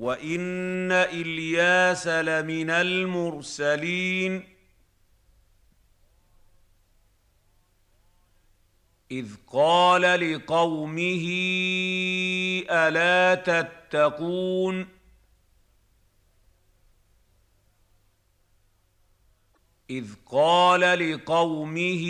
وان 0.00 0.92
الياس 0.92 2.06
لمن 2.08 2.70
المرسلين 2.70 4.42
اذ 9.10 9.28
قال 9.46 10.02
لقومه 10.02 11.26
الا 12.70 13.34
تتقون 13.34 14.88
اذ 19.90 20.06
قال 20.26 20.80
لقومه 20.80 22.04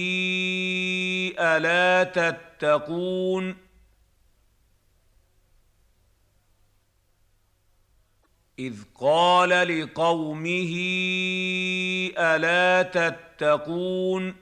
الا 1.38 2.04
تتقون 2.04 3.69
إذ 8.61 8.74
قال 9.01 9.81
لقومه 9.82 10.73
ألا 12.19 12.82
تتقون؟ 12.82 14.37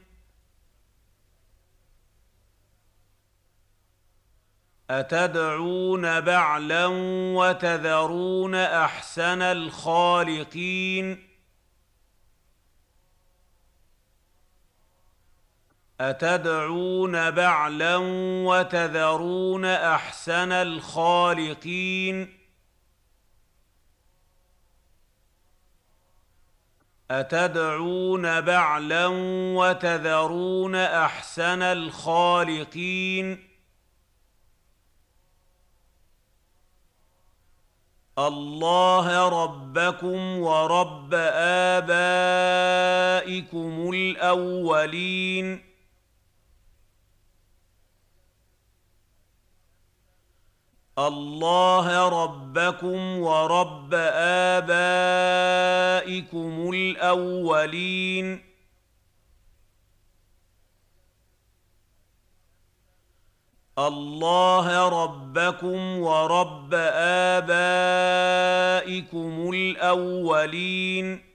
أتدعون 4.90 6.20
بعلا 6.20 6.86
وتذرون 7.36 8.54
أحسن 8.54 9.42
الخالقين؟ 9.42 11.28
أتدعون 16.00 17.30
بعلا 17.30 17.96
وتذرون 18.46 19.64
أحسن 19.64 20.52
الخالقين؟ 20.52 22.37
أتدعون 27.10 28.40
بعلا 28.40 29.06
وتذرون 29.56 30.74
أحسن 30.74 31.62
الخالقين؟ 31.62 33.48
الله 38.18 39.28
ربكم 39.28 40.38
ورب 40.38 41.14
آبائكم 41.74 41.90
الأولين. 43.94 45.67
الله 50.98 52.08
ربكم 52.08 53.18
ورب 53.18 53.94
آبائكم 54.54 56.70
الأولين. 56.74 58.44
الله 63.78 64.88
ربكم 64.88 65.98
ورب 65.98 66.74
آبائكم 67.34 67.50
الأولين. 69.54 71.27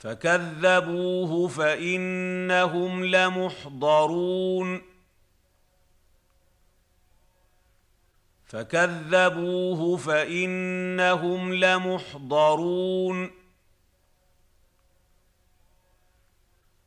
فكذبوه 0.00 1.48
فإنهم 1.48 3.04
لمحضرون. 3.04 4.82
فكذبوه 8.46 9.96
فإنهم 9.96 11.54
لمحضرون. 11.54 13.30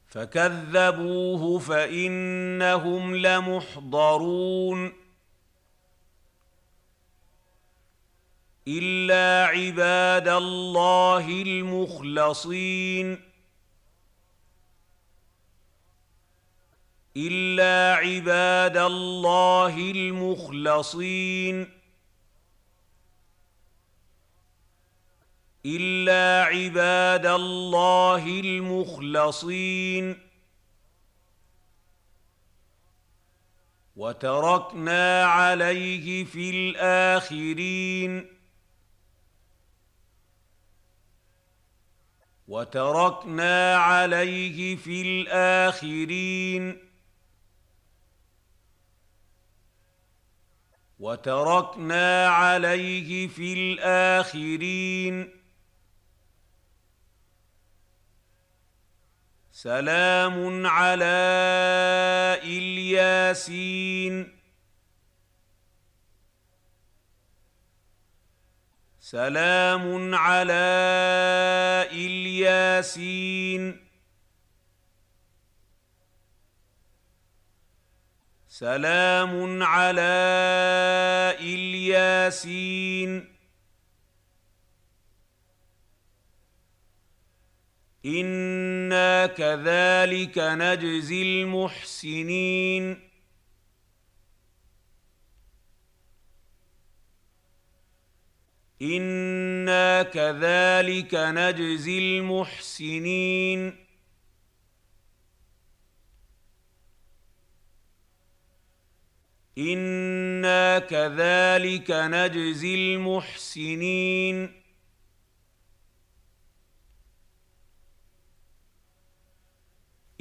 فكذبوه 0.07 1.59
فإنهم 1.59 3.15
لمحضرون. 3.15 5.02
إلا 8.67 9.47
عباد 9.47 10.27
الله 10.27 11.41
المخلصين. 11.41 13.21
إلا 17.17 17.95
عباد 17.95 18.77
الله 18.77 19.91
المخلصين. 19.91 21.69
إلا 25.65 26.43
عباد 26.43 27.25
الله 27.25 28.39
المخلصين. 28.39 30.19
وتركنا 33.95 35.25
عليه 35.25 36.23
في 36.23 36.49
الآخرين. 36.49 38.32
وتركنا 42.53 43.77
عليه 43.77 44.75
في 44.75 45.01
الآخرين. 45.01 46.89
وتركنا 50.99 52.27
عليه 52.27 53.27
في 53.27 53.53
الآخرين. 53.53 55.29
سلام 59.51 60.67
على 60.67 61.19
إلياسين. 62.43 64.42
سلام 69.13 70.15
على 70.15 70.65
إلياسين. 71.91 73.63
سلام 78.47 79.63
على 79.63 80.17
إلياسين. 81.39 83.35
إنا 88.05 89.25
كذلك 89.27 90.37
نجزي 90.37 91.21
المحسنين. 91.21 93.12
أنا 98.83 100.03
كذلك 100.03 101.15
نجزي 101.15 101.97
المحسنين 101.99 103.75
أنا 109.57 110.79
كذلك 110.79 111.91
نجزي 111.91 112.75
المحسنين 112.75 114.63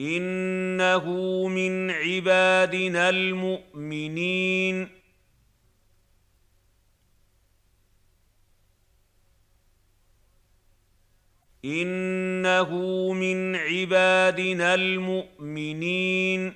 انه 0.00 1.06
من 1.48 1.90
عبادنا 1.90 3.08
المؤمنين 3.08 5.01
إنه 11.64 12.70
من 13.12 13.56
عبادنا 13.56 14.74
المؤمنين. 14.74 16.54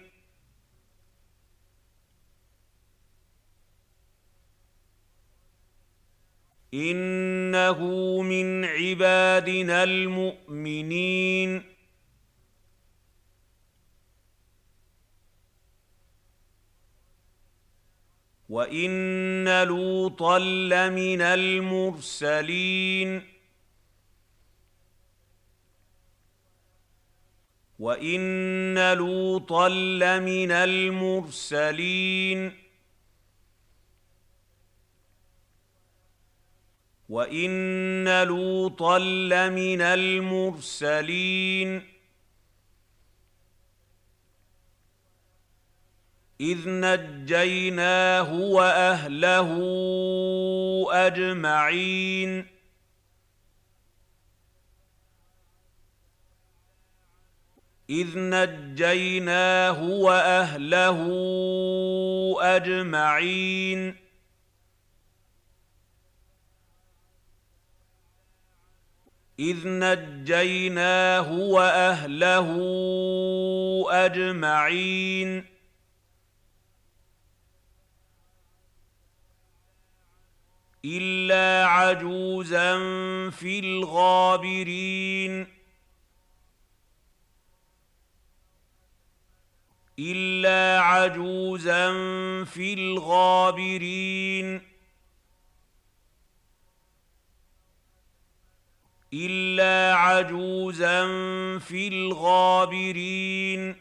إنه 6.74 7.80
من 8.22 8.64
عبادنا 8.64 9.84
المؤمنين. 9.84 11.62
وإن 18.48 19.64
لوطا 19.64 20.38
لمن 20.38 21.20
المرسلين. 21.20 23.35
وان 27.78 28.92
لوطا 28.92 29.68
لمن 29.68 30.50
المرسلين 30.52 31.86
وان 37.08 38.22
لوطا 38.22 38.98
لمن 38.98 39.80
المرسلين 39.80 41.56
اذ 46.40 46.58
نجيناه 46.68 48.32
واهله 48.34 49.50
اجمعين 50.90 52.55
إذ 57.90 58.06
نجيناه 58.16 59.82
وأهله 59.82 60.98
أجمعين. 62.40 63.96
إذ 69.38 69.56
نجيناه 69.64 71.32
وأهله 71.32 72.50
أجمعين. 73.90 75.46
إلا 80.84 81.66
عجوزا 81.66 82.78
في 83.30 83.58
الغابرين. 83.58 85.55
إلا 89.98 90.80
عجوزا 90.80 91.92
في 92.44 92.74
الغابرين. 92.74 94.60
إلا 99.12 99.94
عجوزا 99.96 101.08
في 101.58 101.88
الغابرين. 101.88 103.76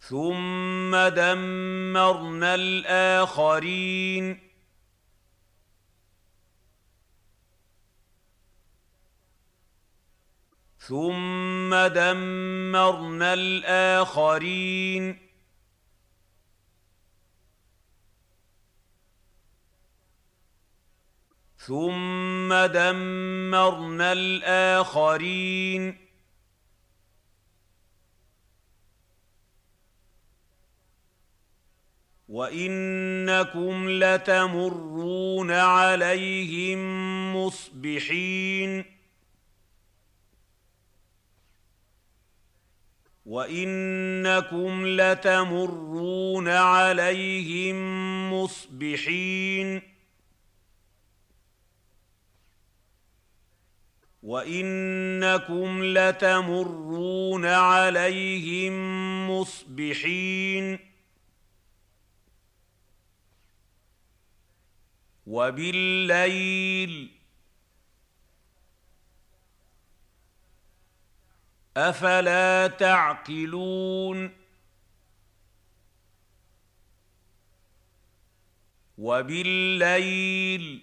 ثم 0.00 0.96
دمرنا 1.08 2.54
الآخرين. 2.54 4.49
ثم 10.80 11.86
دمرنا 11.86 13.32
الاخرين 13.32 15.18
ثم 21.58 22.54
دمرنا 22.66 24.12
الاخرين 24.12 25.96
وانكم 32.28 33.88
لتمرون 33.88 35.50
عليهم 35.50 36.80
مصبحين 37.36 38.99
وانكم 43.30 44.86
لتمرون 44.86 46.48
عليهم 46.48 47.76
مصبحين 48.32 49.82
وانكم 54.22 55.84
لتمرون 55.84 57.46
عليهم 57.46 58.74
مصبحين 59.30 60.78
وبالليل 65.26 67.19
أفلا 71.76 72.66
تعقلون؟ 72.66 74.30
وبالليل 78.98 80.82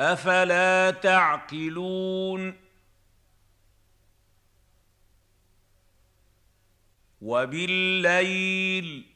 أفلا 0.00 0.90
تعقلون؟ 0.90 2.62
وبالليل 7.22 9.11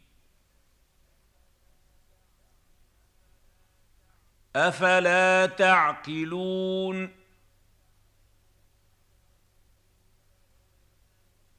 أفلا 4.56 5.46
تعقلون؟ 5.46 7.10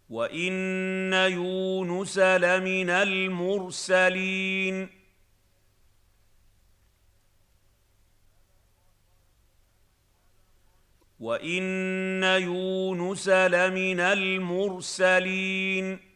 وإن 0.10 1.14
يونس 1.14 2.18
لمن 2.18 2.90
المرسلين. 2.90 4.90
وإن 11.20 12.24
يونس 12.24 13.30
لمن 13.30 14.00
المرسلين. 14.00 16.07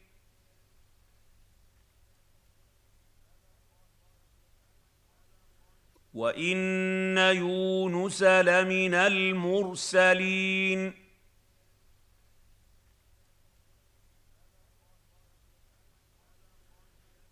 وان 6.21 7.17
يونس 7.17 8.23
لمن 8.23 8.93
المرسلين 8.93 10.93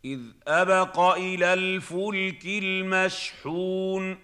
اذ 0.06 0.20
ابق 0.48 1.00
إلى 1.00 1.54
الفلك 1.54 2.46
المشحون 2.46 4.20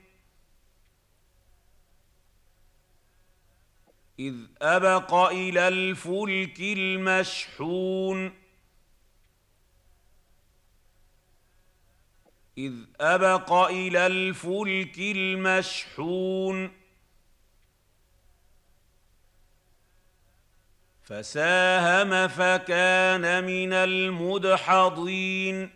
اذ 4.20 4.36
ابق 4.62 5.14
إلى 5.14 5.68
الفلك 5.68 6.60
المشحون 6.60 8.45
إذ 12.58 12.74
أبق 13.02 13.54
إلى 13.54 14.08
الفلك 14.08 15.00
المشحون. 15.00 16.72
فساهم 21.04 22.28
فكان 22.28 23.44
من 23.44 23.74
المدحضين. 23.74 25.70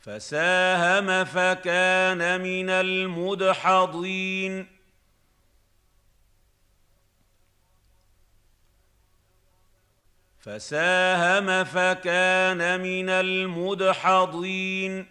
فساهم 0.00 1.24
فكان 1.24 2.40
من 2.40 2.70
المدحضين. 2.70 4.71
فساهم 10.42 11.64
فكان 11.64 12.80
من 12.80 13.08
المدحضين. 13.08 15.06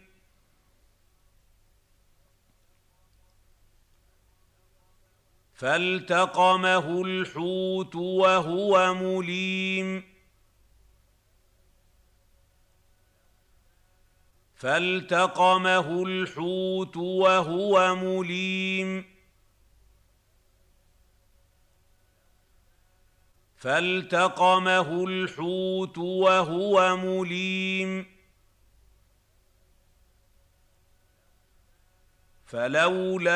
فالتقمه 5.53 7.01
الحوت 7.01 7.95
وهو 7.95 8.93
مليم. 8.93 10.03
فالتقمه 14.55 16.03
الحوت 16.03 16.97
وهو 16.97 17.95
مليم. 17.95 19.20
فالتقمه 23.61 25.03
الحوت 25.07 25.97
وهو 25.97 26.97
مليم. 26.97 28.05
فلولا 32.45 33.33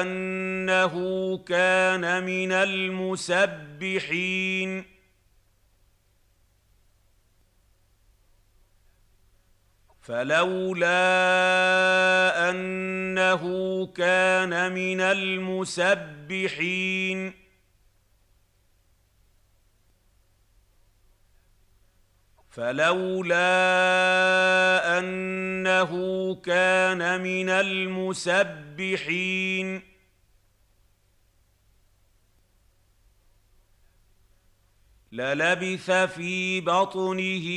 أنه 0.00 0.94
كان 1.38 2.24
من 2.24 2.52
المسبحين. 2.52 3.64
فلولا 10.02 10.90
أنه 12.50 13.86
كان 13.86 14.72
من 14.72 15.00
المسبحين. 15.00 16.28
فلولا 22.58 23.38
أنه 24.98 25.92
كان 26.34 27.22
من 27.22 27.48
المسبحين. 27.50 28.88
للبث 35.12 35.90
في 35.90 36.60
بطنه 36.60 37.48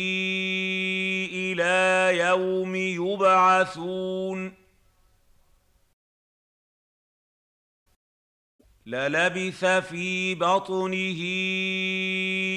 إلى 1.34 2.18
يوم 2.18 2.76
يبعثون. 2.76 4.61
للبث 8.92 9.66
في 9.66 10.36
بطنه 10.36 11.22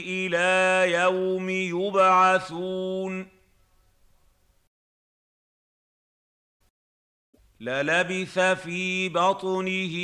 إلى 0.07 0.93
يوم 0.93 1.51
يبعثون. 1.51 3.29
للبث 7.61 8.39
في 8.39 9.09
بطنه 9.09 9.95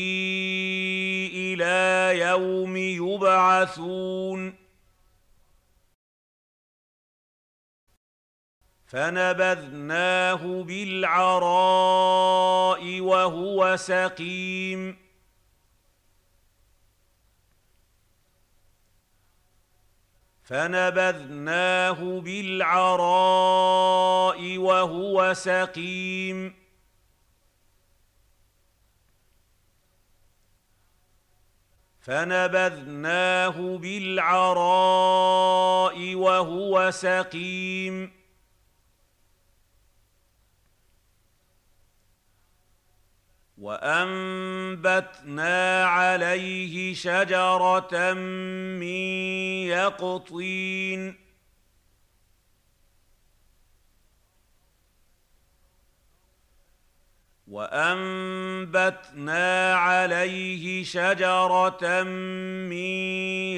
إلى 1.35 2.19
يوم 2.21 2.77
يبعثون. 2.77 4.55
فنبذناه 8.87 10.63
بالعراء 10.63 11.71
وهو 13.01 13.77
سقيم. 13.77 15.10
فنبذناه 20.51 22.21
بالعراء 22.21 23.79
وهو 24.59 25.35
سقيم. 25.35 26.55
فنبذناه 32.01 33.79
بالعراء 33.79 34.45
وهو 36.15 36.91
سقيم. 36.91 38.20
وأنبتنا 43.61 45.55
عليه 45.85 46.95
شجرة 46.95 48.13
من 48.13 48.87
يقطين. 49.69 51.15
وأنبتنا 57.49 58.95
عليه 59.75 60.85
شجرة 60.85 62.03
من 62.03 62.77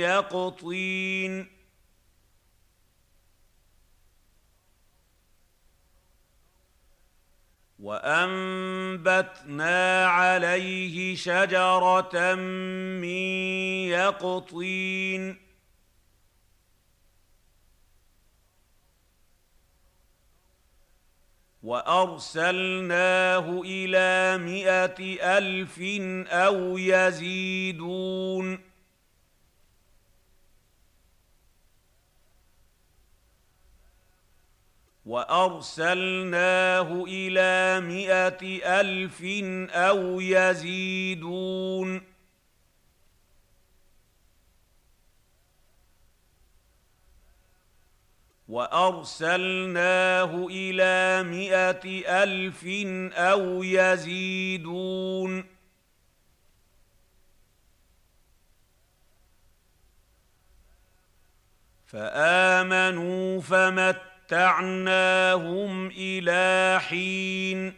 يقطين. 0.03 1.62
وأنبتنا 7.83 9.77
عليه 10.07 11.17
شجرة 11.17 12.35
من 12.35 13.05
يقطين. 13.91 15.37
وأرسلناه 21.63 23.63
إلى 23.65 24.39
مائه 24.45 25.39
ألف 25.39 25.79
أو 26.29 26.79
يزيدون. 26.79 28.72
وأرسلناه 35.07 37.05
إلى 37.09 37.81
مائه 37.87 38.81
ألف 38.81 39.23
أو 39.71 40.21
يزيدون. 40.21 42.03
وأرسلناه 48.49 50.47
إلى 50.51 51.23
مائه 51.23 52.23
ألف 52.23 52.65
أو 53.15 53.63
يزيدون. 53.63 55.45
فآمنوا 61.87 63.41
فمتعناهم 64.33 65.87
إلى 65.87 66.81
حين. 66.81 67.75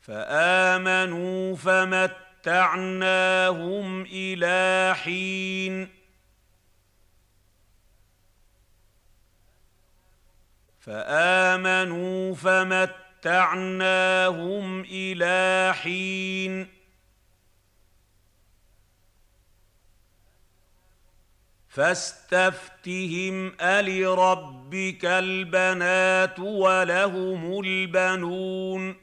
فآمنوا 0.00 1.56
فمتعناهم 1.56 2.28
متعناهم 2.48 4.02
إلى 4.02 4.94
حين. 4.96 5.88
فآمنوا 10.80 12.34
فمتعناهم 12.34 13.04
إلى 14.80 15.74
حين. 15.74 16.77
فاستفتهم 21.68 23.52
ألربك 23.60 25.04
البنات 25.04 26.38
ولهم 26.38 27.60
البنون. 27.60 28.96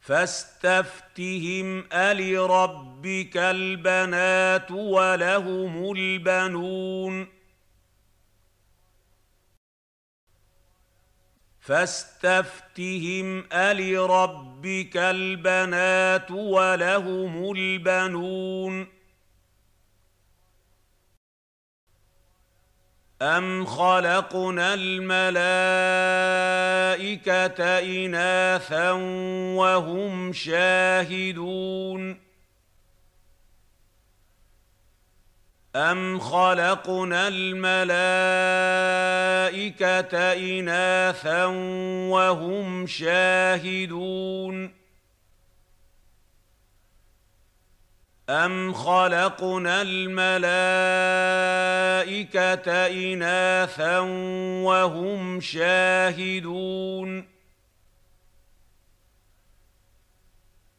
فاستفتهم 0.00 1.84
ألربك 1.92 3.36
البنات 3.36 4.70
ولهم 4.70 5.92
البنون. 5.92 7.39
فاستفتهم 11.60 13.44
ألربك 13.52 14.96
البنات 14.96 16.30
ولهم 16.30 17.52
البنون 17.52 19.00
أَمْ 23.22 23.66
خَلَقْنَا 23.66 24.74
الْمَلَائِكَةَ 24.74 25.38
إِنَاثًا 27.78 28.92
وَهُمْ 29.56 30.32
شَاهِدُونَ 30.32 32.29
أَمْ 35.76 36.18
خَلَقْنَا 36.18 37.28
الْمَلَائِكَةَ 37.28 37.92
إِنَاثًا 40.32 41.44
وَهُمْ 42.10 42.86
شَاهِدُونَ 42.86 44.74
أَمْ 48.30 48.72
خَلَقْنَا 48.72 49.82
الْمَلَائِكَةَ 49.82 50.46
إِنَاثًا 52.86 53.98
وَهُمْ 54.64 55.40
شَاهِدُونَ 55.40 57.28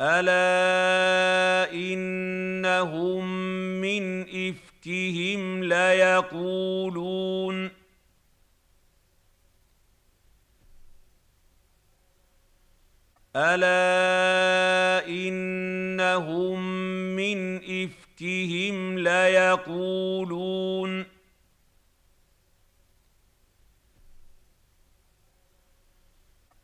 أَلَا 0.02 1.74
إِنَّهُم 1.74 3.41
مِّنْ 3.82 4.22
إِفْكِهِمْ 4.22 5.64
لَيَقُولُونَ. 5.64 7.72
ألا 13.36 15.08
إنهم 15.08 16.60
من 17.16 17.58
إفكهم 17.58 19.00
ليقولون. 19.00 21.06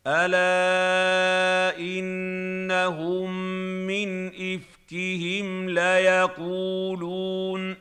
ألا 0.07 1.79
إنهم 1.79 3.31
من 3.87 4.27
افكهم 4.87 5.69
ليقولون 5.69 7.77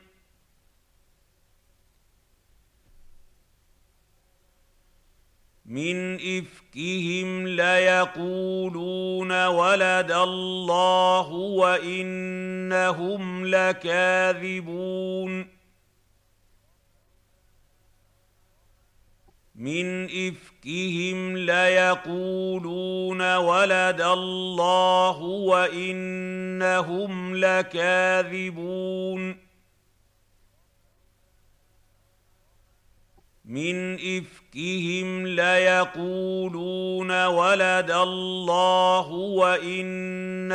من 5.67 6.15
افكهم 6.15 7.49
ليقولون 7.49 9.47
ولد 9.47 10.13
الله 10.13 11.33
وانهم 11.33 13.47
لكاذبون 13.47 15.56
من 19.57 20.05
إفكهم 20.05 21.37
ليقولون 21.37 23.37
ولد 23.37 24.01
الله 24.01 25.23
وإنهم 25.23 27.37
لكاذبون. 27.37 29.37
من 33.45 33.95
إفكهم 33.95 35.27
ليقولون 35.27 37.27
ولد 37.27 37.91
الله 37.91 39.11
وإنهم 39.11 40.47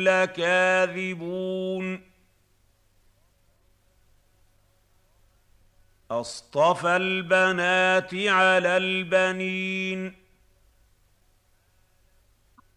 لكاذبون. 0.00 2.09
أصطفى 6.10 6.96
البنات 6.96 8.14
على 8.14 8.76
البنين. 8.76 10.14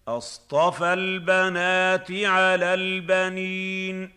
أصطفى 0.08 0.94
البنات 0.94 2.12
على 2.12 2.74
البنين. 2.74 4.12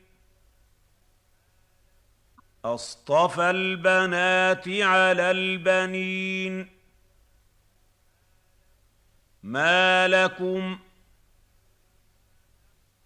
أصطفى 2.65 3.51
البنات 3.51 4.69
على 4.69 5.31
البنين. 5.31 6.69
ما 9.43 10.09
لكم؟ 10.09 10.79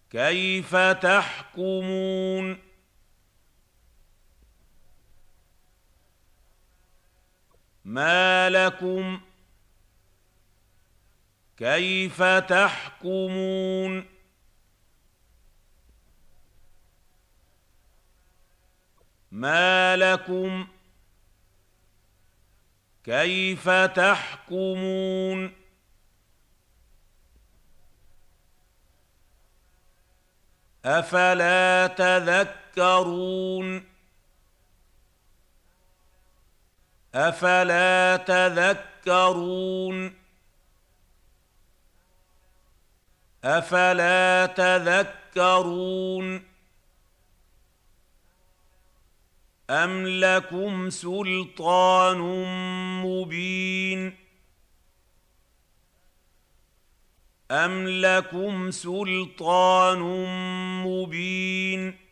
كيف 0.09 0.75
تحكمون؟ 0.75 2.70
ما 7.91 8.49
لكم 8.49 9.21
كيف 11.57 12.23
تحكمون 12.23 14.05
ما 19.31 19.97
لكم 19.97 20.67
كيف 23.03 23.69
تحكمون 23.69 25.53
أفلا 30.85 31.87
تذكرون 31.87 33.90
أفلا 37.15 38.17
تذكرون؟ 38.17 40.13
أفلا 43.43 44.45
تذكرون؟ 44.45 46.43
أم 49.69 50.07
لكم 50.07 50.89
سلطان 50.89 52.17
مبين؟ 53.03 54.17
أم 57.51 57.87
لكم 57.87 58.71
سلطان 58.71 59.99
مبين؟ 60.83 62.10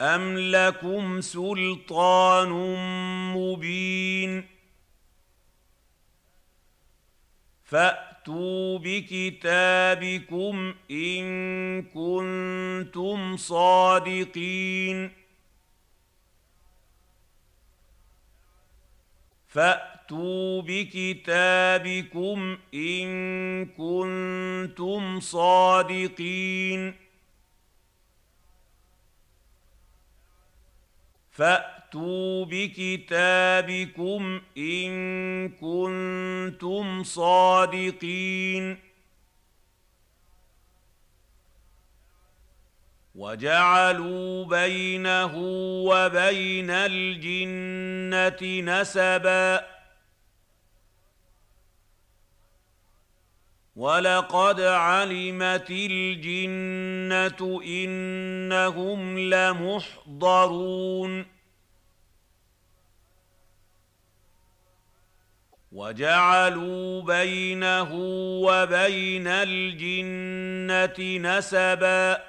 ام 0.00 0.38
لكم 0.38 1.20
سلطان 1.20 2.48
مبين 3.34 4.44
فاتوا 7.64 8.78
بكتابكم 8.78 10.74
ان 10.90 11.82
كنتم 11.82 13.36
صادقين 13.36 15.10
فاتوا 19.48 20.62
بكتابكم 20.62 22.58
ان 22.74 23.66
كنتم 23.66 25.20
صادقين 25.20 26.94
فأتوا 31.40 32.44
بكتابكم 32.44 34.40
إن 34.58 35.48
كنتم 35.48 37.04
صادقين. 37.04 38.78
وجعلوا 43.14 44.44
بينه 44.44 45.36
وبين 45.84 46.70
الجنة 46.70 48.60
نسبا. 48.60 49.79
ولقد 53.80 54.60
علمت 54.60 55.70
الجنه 55.70 57.60
انهم 57.64 59.18
لمحضرون 59.18 61.26
وجعلوا 65.72 67.02
بينه 67.02 67.94
وبين 68.44 69.26
الجنه 69.26 71.18
نسبا 71.18 72.22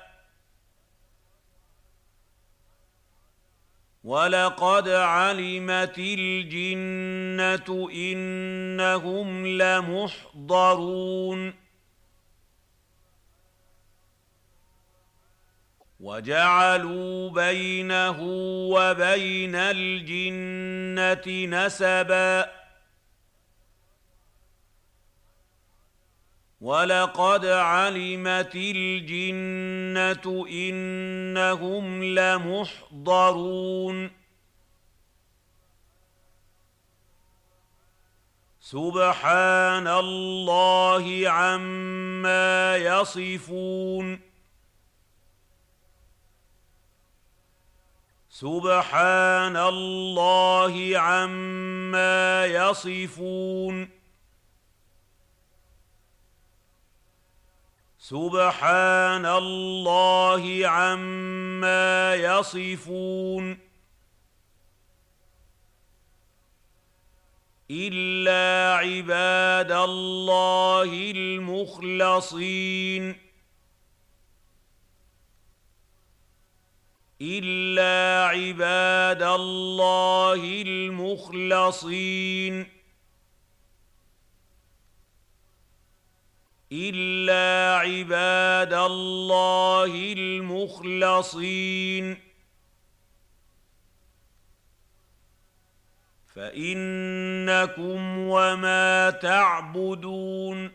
ولقد 4.04 4.90
علمت 4.90 5.98
الجنه 5.98 7.90
انهم 7.94 9.48
لمحضرون 9.48 11.54
وجعلوا 16.00 17.30
بينه 17.30 18.18
وبين 18.72 19.56
الجنه 19.56 21.46
نسبا 21.46 22.61
ولقد 26.62 27.46
علمت 27.46 28.56
الجنه 28.56 30.26
انهم 30.50 32.04
لمحضرون 32.04 33.72
سبحان 38.60 39.88
الله 39.88 41.30
عما 41.30 42.78
يصفون 42.78 44.20
سبحان 48.30 49.58
الله 49.58 50.94
عما 51.00 52.46
يصفون 52.46 54.01
سبحان 58.12 59.26
الله 59.26 60.68
عما 60.68 62.16
يصفون. 62.16 63.58
إلا 67.72 68.78
عباد 68.78 69.72
الله 69.72 71.12
المخلصين. 71.12 73.16
إلا 77.22 78.28
عباد 78.28 79.24
الله 79.24 80.62
المخلصين. 80.62 82.81
إلا 86.72 87.80
عباد 87.80 88.74
الله 88.74 90.14
المخلصين. 90.18 92.18
فإنكم 96.36 98.18
وما 98.18 99.10
تعبدون. 99.10 100.72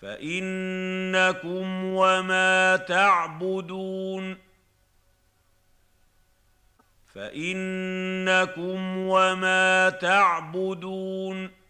فإنكم 0.00 1.84
وما 1.84 2.76
تعبدون. 2.76 4.38
فإنكم 7.14 8.98
وما 8.98 9.90
تعبدون. 9.90 11.63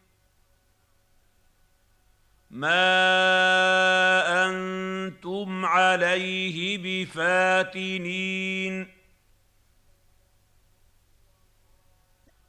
ما 2.55 4.47
أنتم 4.47 5.65
عليه 5.65 6.79
بفاتنين 6.79 8.87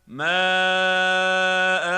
ما 0.07 0.41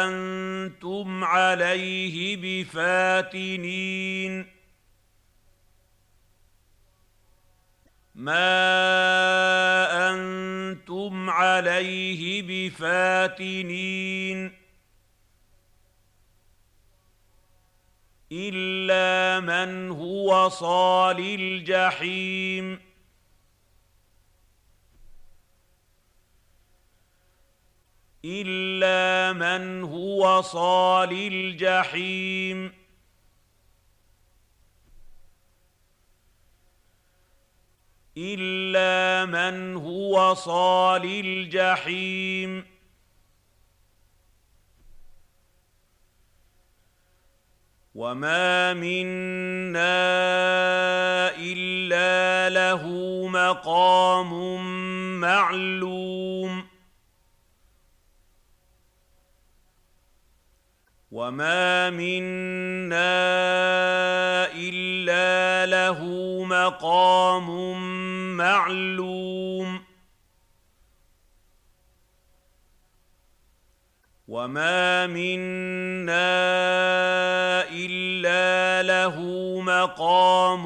أنتم 0.05 1.23
عليه 1.23 2.37
بفاتنين 2.63 4.45
ما 8.15 8.49
أنتم 10.11 11.29
عليه 11.29 12.41
بفاتنين 12.69 14.56
الا 18.31 19.39
من 19.39 19.91
هو 19.91 20.49
صال 20.49 21.19
الجحيم 21.19 22.79
الا 28.25 29.33
من 29.33 29.83
هو 29.83 30.41
صال 30.41 31.11
الجحيم 31.11 32.73
الا 38.17 39.25
من 39.25 39.75
هو 39.75 40.33
صال 40.33 41.05
الجحيم 41.05 42.76
وما 47.97 48.73
منا 48.73 49.97
الا 51.33 52.49
له 52.49 52.83
مقام 53.27 54.31
معلوم 55.19 56.67
وما 61.11 61.89
منا 61.89 63.17
الا 64.53 65.65
له 65.65 65.99
مقام 66.45 67.47
معلوم 68.37 69.86
وما 74.27 75.07
منا 75.07 76.19
الا 77.71 78.83
له 78.83 79.15
مقام 79.61 80.63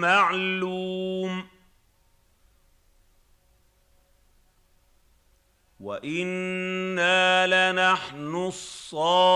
معلوم 0.00 1.46
وأنا 5.80 7.46
لنحن 7.46 8.34
الصافون 8.34 9.34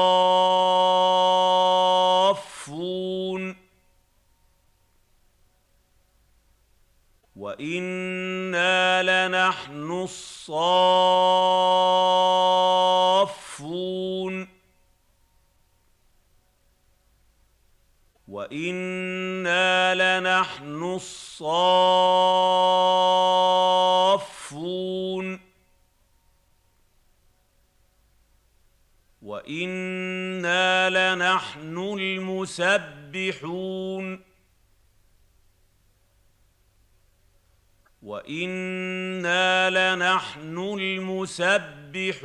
وأنا 7.39 9.03
لنحن 9.03 9.91
الصافون 9.91 10.59
وأنا 18.29 19.95
لنحن 19.95 20.83
الصافون 20.83 21.39
وأنا 29.23 30.91
لنحن 30.91 31.79
المسبحون 31.99 33.49
وأنا 38.09 39.71
لنحن 39.71 40.59
المسبحون 40.81 42.25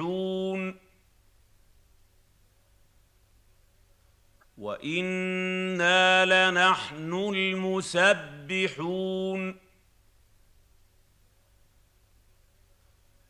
وأنا 4.57 6.25
لنحن 6.25 7.13
المسبحون 7.35 8.75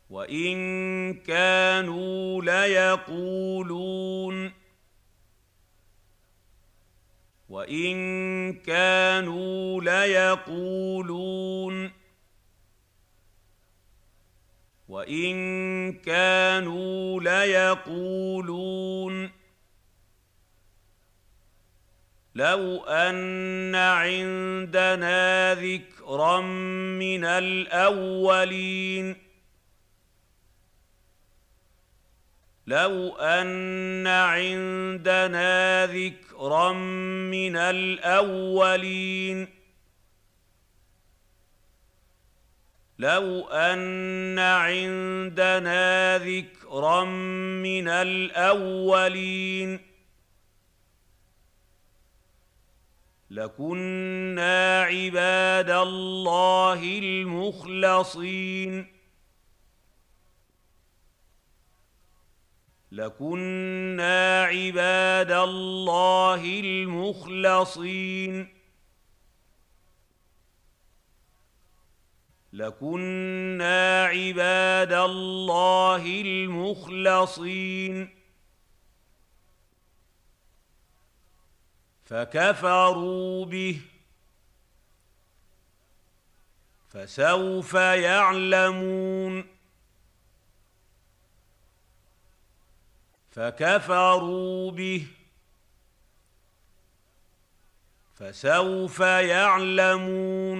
وان 0.09 1.13
كانوا 1.13 2.41
ليقولون 2.41 3.93
وان 7.49 8.53
كانوا 8.53 9.81
ليقولون 9.81 11.23
وإن 14.93 15.93
كانوا 15.93 17.21
ليقولون. 17.21 19.31
لو 22.35 22.83
أن 22.83 23.75
عندنا 23.75 25.55
ذكرا 25.55 26.41
من 26.99 27.25
الأولين. 27.25 29.15
لو 32.67 33.15
أن 33.15 34.07
عندنا 34.07 35.85
ذكرا 35.85 36.73
من 37.31 37.57
الأولين. 37.57 39.62
لو 43.03 43.47
ان 43.47 44.39
عندنا 44.39 46.17
ذكرا 46.17 47.03
من 47.63 47.87
الاولين 47.87 49.79
لكنا 53.29 54.81
عباد 54.81 55.69
الله 55.69 56.83
المخلصين 56.99 58.85
لكنا 62.91 64.43
عباد 64.43 65.31
الله 65.31 66.59
المخلصين 66.59 67.83
لكنا 72.53 74.05
عباد 74.05 74.93
الله 74.93 76.21
المخلصين 76.21 78.09
فكفروا 82.05 83.45
به 83.45 83.81
فسوف 86.89 87.73
يعلمون 87.73 89.45
فكفروا 93.31 94.71
به 94.71 95.07
فسوف 98.15 98.99
يعلمون 98.99 100.52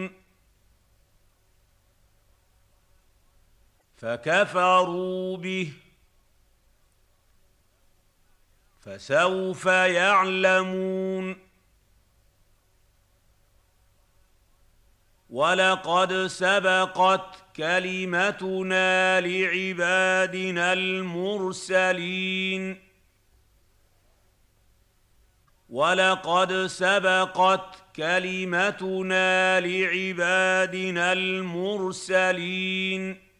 فكفروا 4.04 5.38
به. 5.38 5.74
فسوف 8.82 9.66
يعلمون. 9.66 11.36
ولقد 15.30 16.28
سبقت 16.28 17.36
كلمتنا 17.56 19.22
لعبادنا 19.22 20.74
المرسلين. 20.74 22.82
ولقد 25.70 26.54
سبقت 26.54 27.96
كلمتنا 27.96 29.60
لعبادنا 29.60 31.14
المرسلين. 31.14 33.33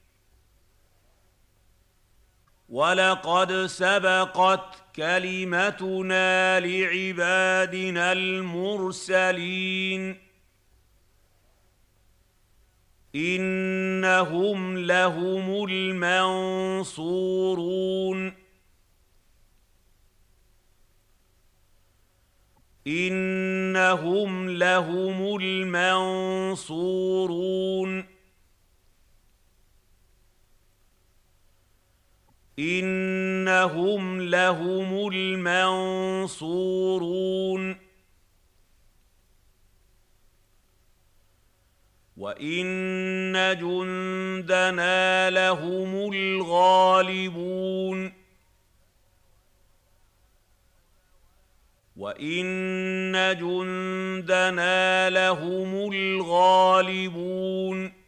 ولقد 2.74 3.66
سبقت 3.66 4.84
كلمتنا 4.96 6.60
لعبادنا 6.60 8.12
المرسلين. 8.12 10.18
إنهم 13.16 14.78
لهم 14.78 15.66
المنصورون. 15.66 16.74
إنهم 22.88 24.50
لهم 24.50 25.36
المنصورون. 25.36 28.13
إنهم 32.64 34.22
لهم 34.22 35.10
المنصورون. 35.14 36.34
وإن 42.18 43.58
جندنا 43.60 45.30
لهم 45.30 46.14
الغالبون. 46.14 48.14
وإن 51.98 53.38
جندنا 53.40 55.10
لهم 55.10 55.92
الغالبون. 55.92 58.03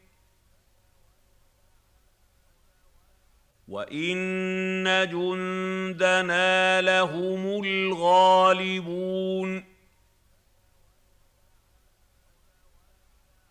وان 3.75 5.09
جندنا 5.09 6.81
لهم 6.81 7.63
الغالبون 7.63 9.63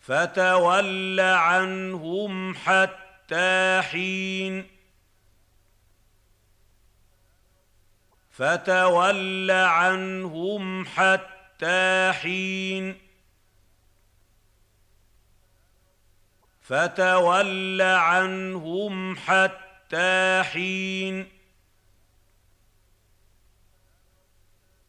فتول 0.00 1.20
عنهم 1.20 2.54
حتى 2.54 3.82
حين 3.82 4.66
فتول 8.30 9.50
عنهم 9.50 10.86
حتى 10.86 12.12
حين 12.12 12.98
فتول 16.62 17.82
عنهم 17.82 19.16
حتى 19.16 19.63
حين 20.42 21.34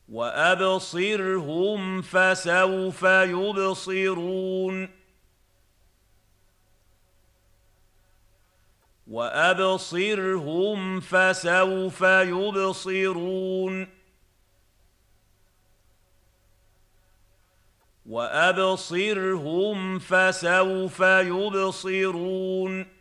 وأبصرهم 0.10 2.02
فسوف 2.02 3.04
يبصرون. 3.04 4.90
وأبصرهم 9.08 11.00
فسوف 11.00 12.02
يبصرون. 12.02 13.88
وأبصرهم 18.06 20.00
فسوف 20.00 21.00
يبصرون. 21.00 22.95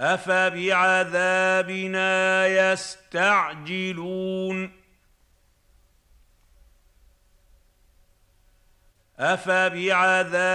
أفبعذابنا 0.00 1.66
يستعجلون؟ 2.72 4.00
أفبعذابنا 9.18 10.46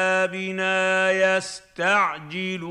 يستعجلون؟ 1.38 2.66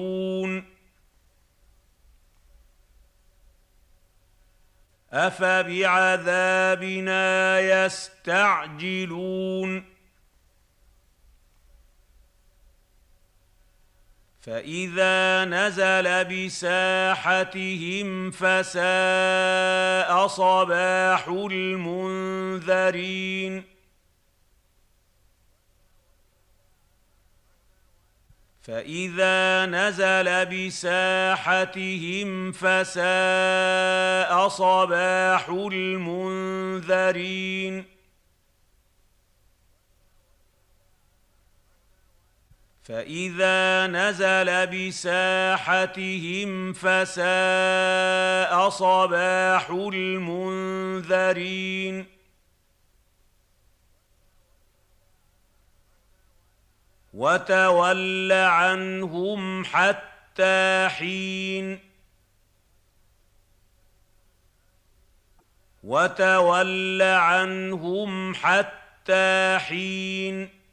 أفبعذابنا 5.12 6.40
يستعجلون؟ 7.84 9.14
فإذا 14.44 15.44
نزل 15.44 16.24
بساحتهم 16.24 18.08
فساء 18.30 20.26
صباح 20.26 21.28
المنذرين. 21.50 22.84
فإذا 28.62 29.66
نزل 29.66 30.46
بساحتهم 30.46 32.28
فساء 32.52 34.48
صباح 34.48 35.48
المنذرين. 35.72 37.14
فإذا 42.84 43.86
نزل 43.86 44.66
بساحتهم 44.66 46.72
فساء 46.72 48.68
صباح 48.68 49.70
المنذرين. 49.70 50.46
وتول 57.14 58.32
عنهم 58.32 59.64
حتى 59.64 60.88
حين. 60.88 61.80
وتول 65.84 67.02
عنهم 67.02 68.34
حتى 68.34 69.58
حين. 69.58 70.63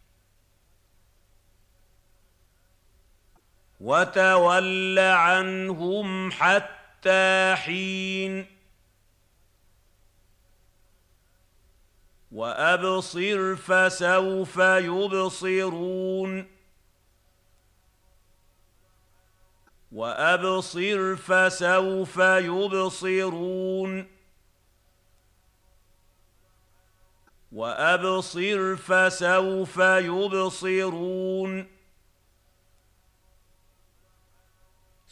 وتول 3.81 4.99
عنهم 4.99 6.31
حتى 6.31 7.55
حين 7.57 8.45
وأبصر 12.31 13.55
فسوف 13.55 14.57
يبصرون 14.57 16.47
وأبصر 19.91 21.15
فسوف 21.15 22.17
يبصرون 22.17 24.07
وأبصر 27.51 28.75
فسوف 28.75 29.77
يبصرون 29.77 31.80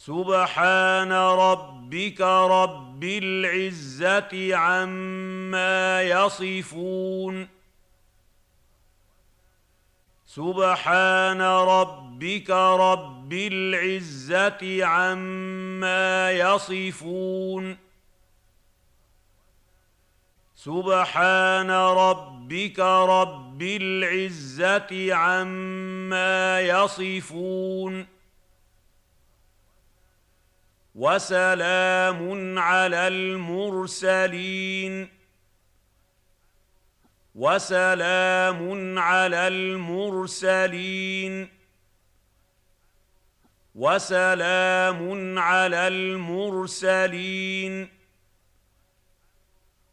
سبحان 0.00 1.12
ربك 1.12 2.20
رب 2.20 3.04
العزة 3.04 4.56
عما 4.56 6.02
يصفون. 6.02 7.48
سبحان 10.26 11.42
ربك 11.42 12.50
رب 12.50 13.32
العزة 13.32 14.84
عما 14.84 16.30
يصفون. 16.30 17.76
سبحان 20.56 21.70
ربك 21.70 22.78
رب 22.80 23.62
العزة 23.62 25.14
عما 25.14 26.60
يصفون. 26.60 28.19
وسلام 30.94 32.58
على 32.58 33.08
المرسلين. 33.08 35.08
وسلام 37.34 38.98
على 38.98 39.48
المرسلين. 39.48 41.48
وسلام 43.74 45.38
على 45.38 45.88
المرسلين. 45.88 47.88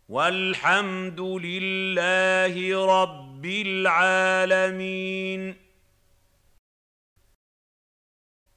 والحمد 0.10 1.22
لله 1.22 2.86
رب 3.02 3.46
العالمين. 3.46 5.56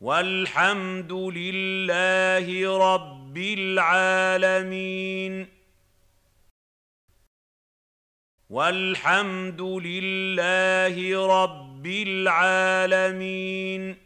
والحمد 0.01 1.13
لله 1.13 2.79
رب 2.95 3.39
العالمين. 3.39 5.47
والحمد 8.51 9.63
لله 9.63 11.27
رب 11.43 11.87
العالمين. 11.87 13.97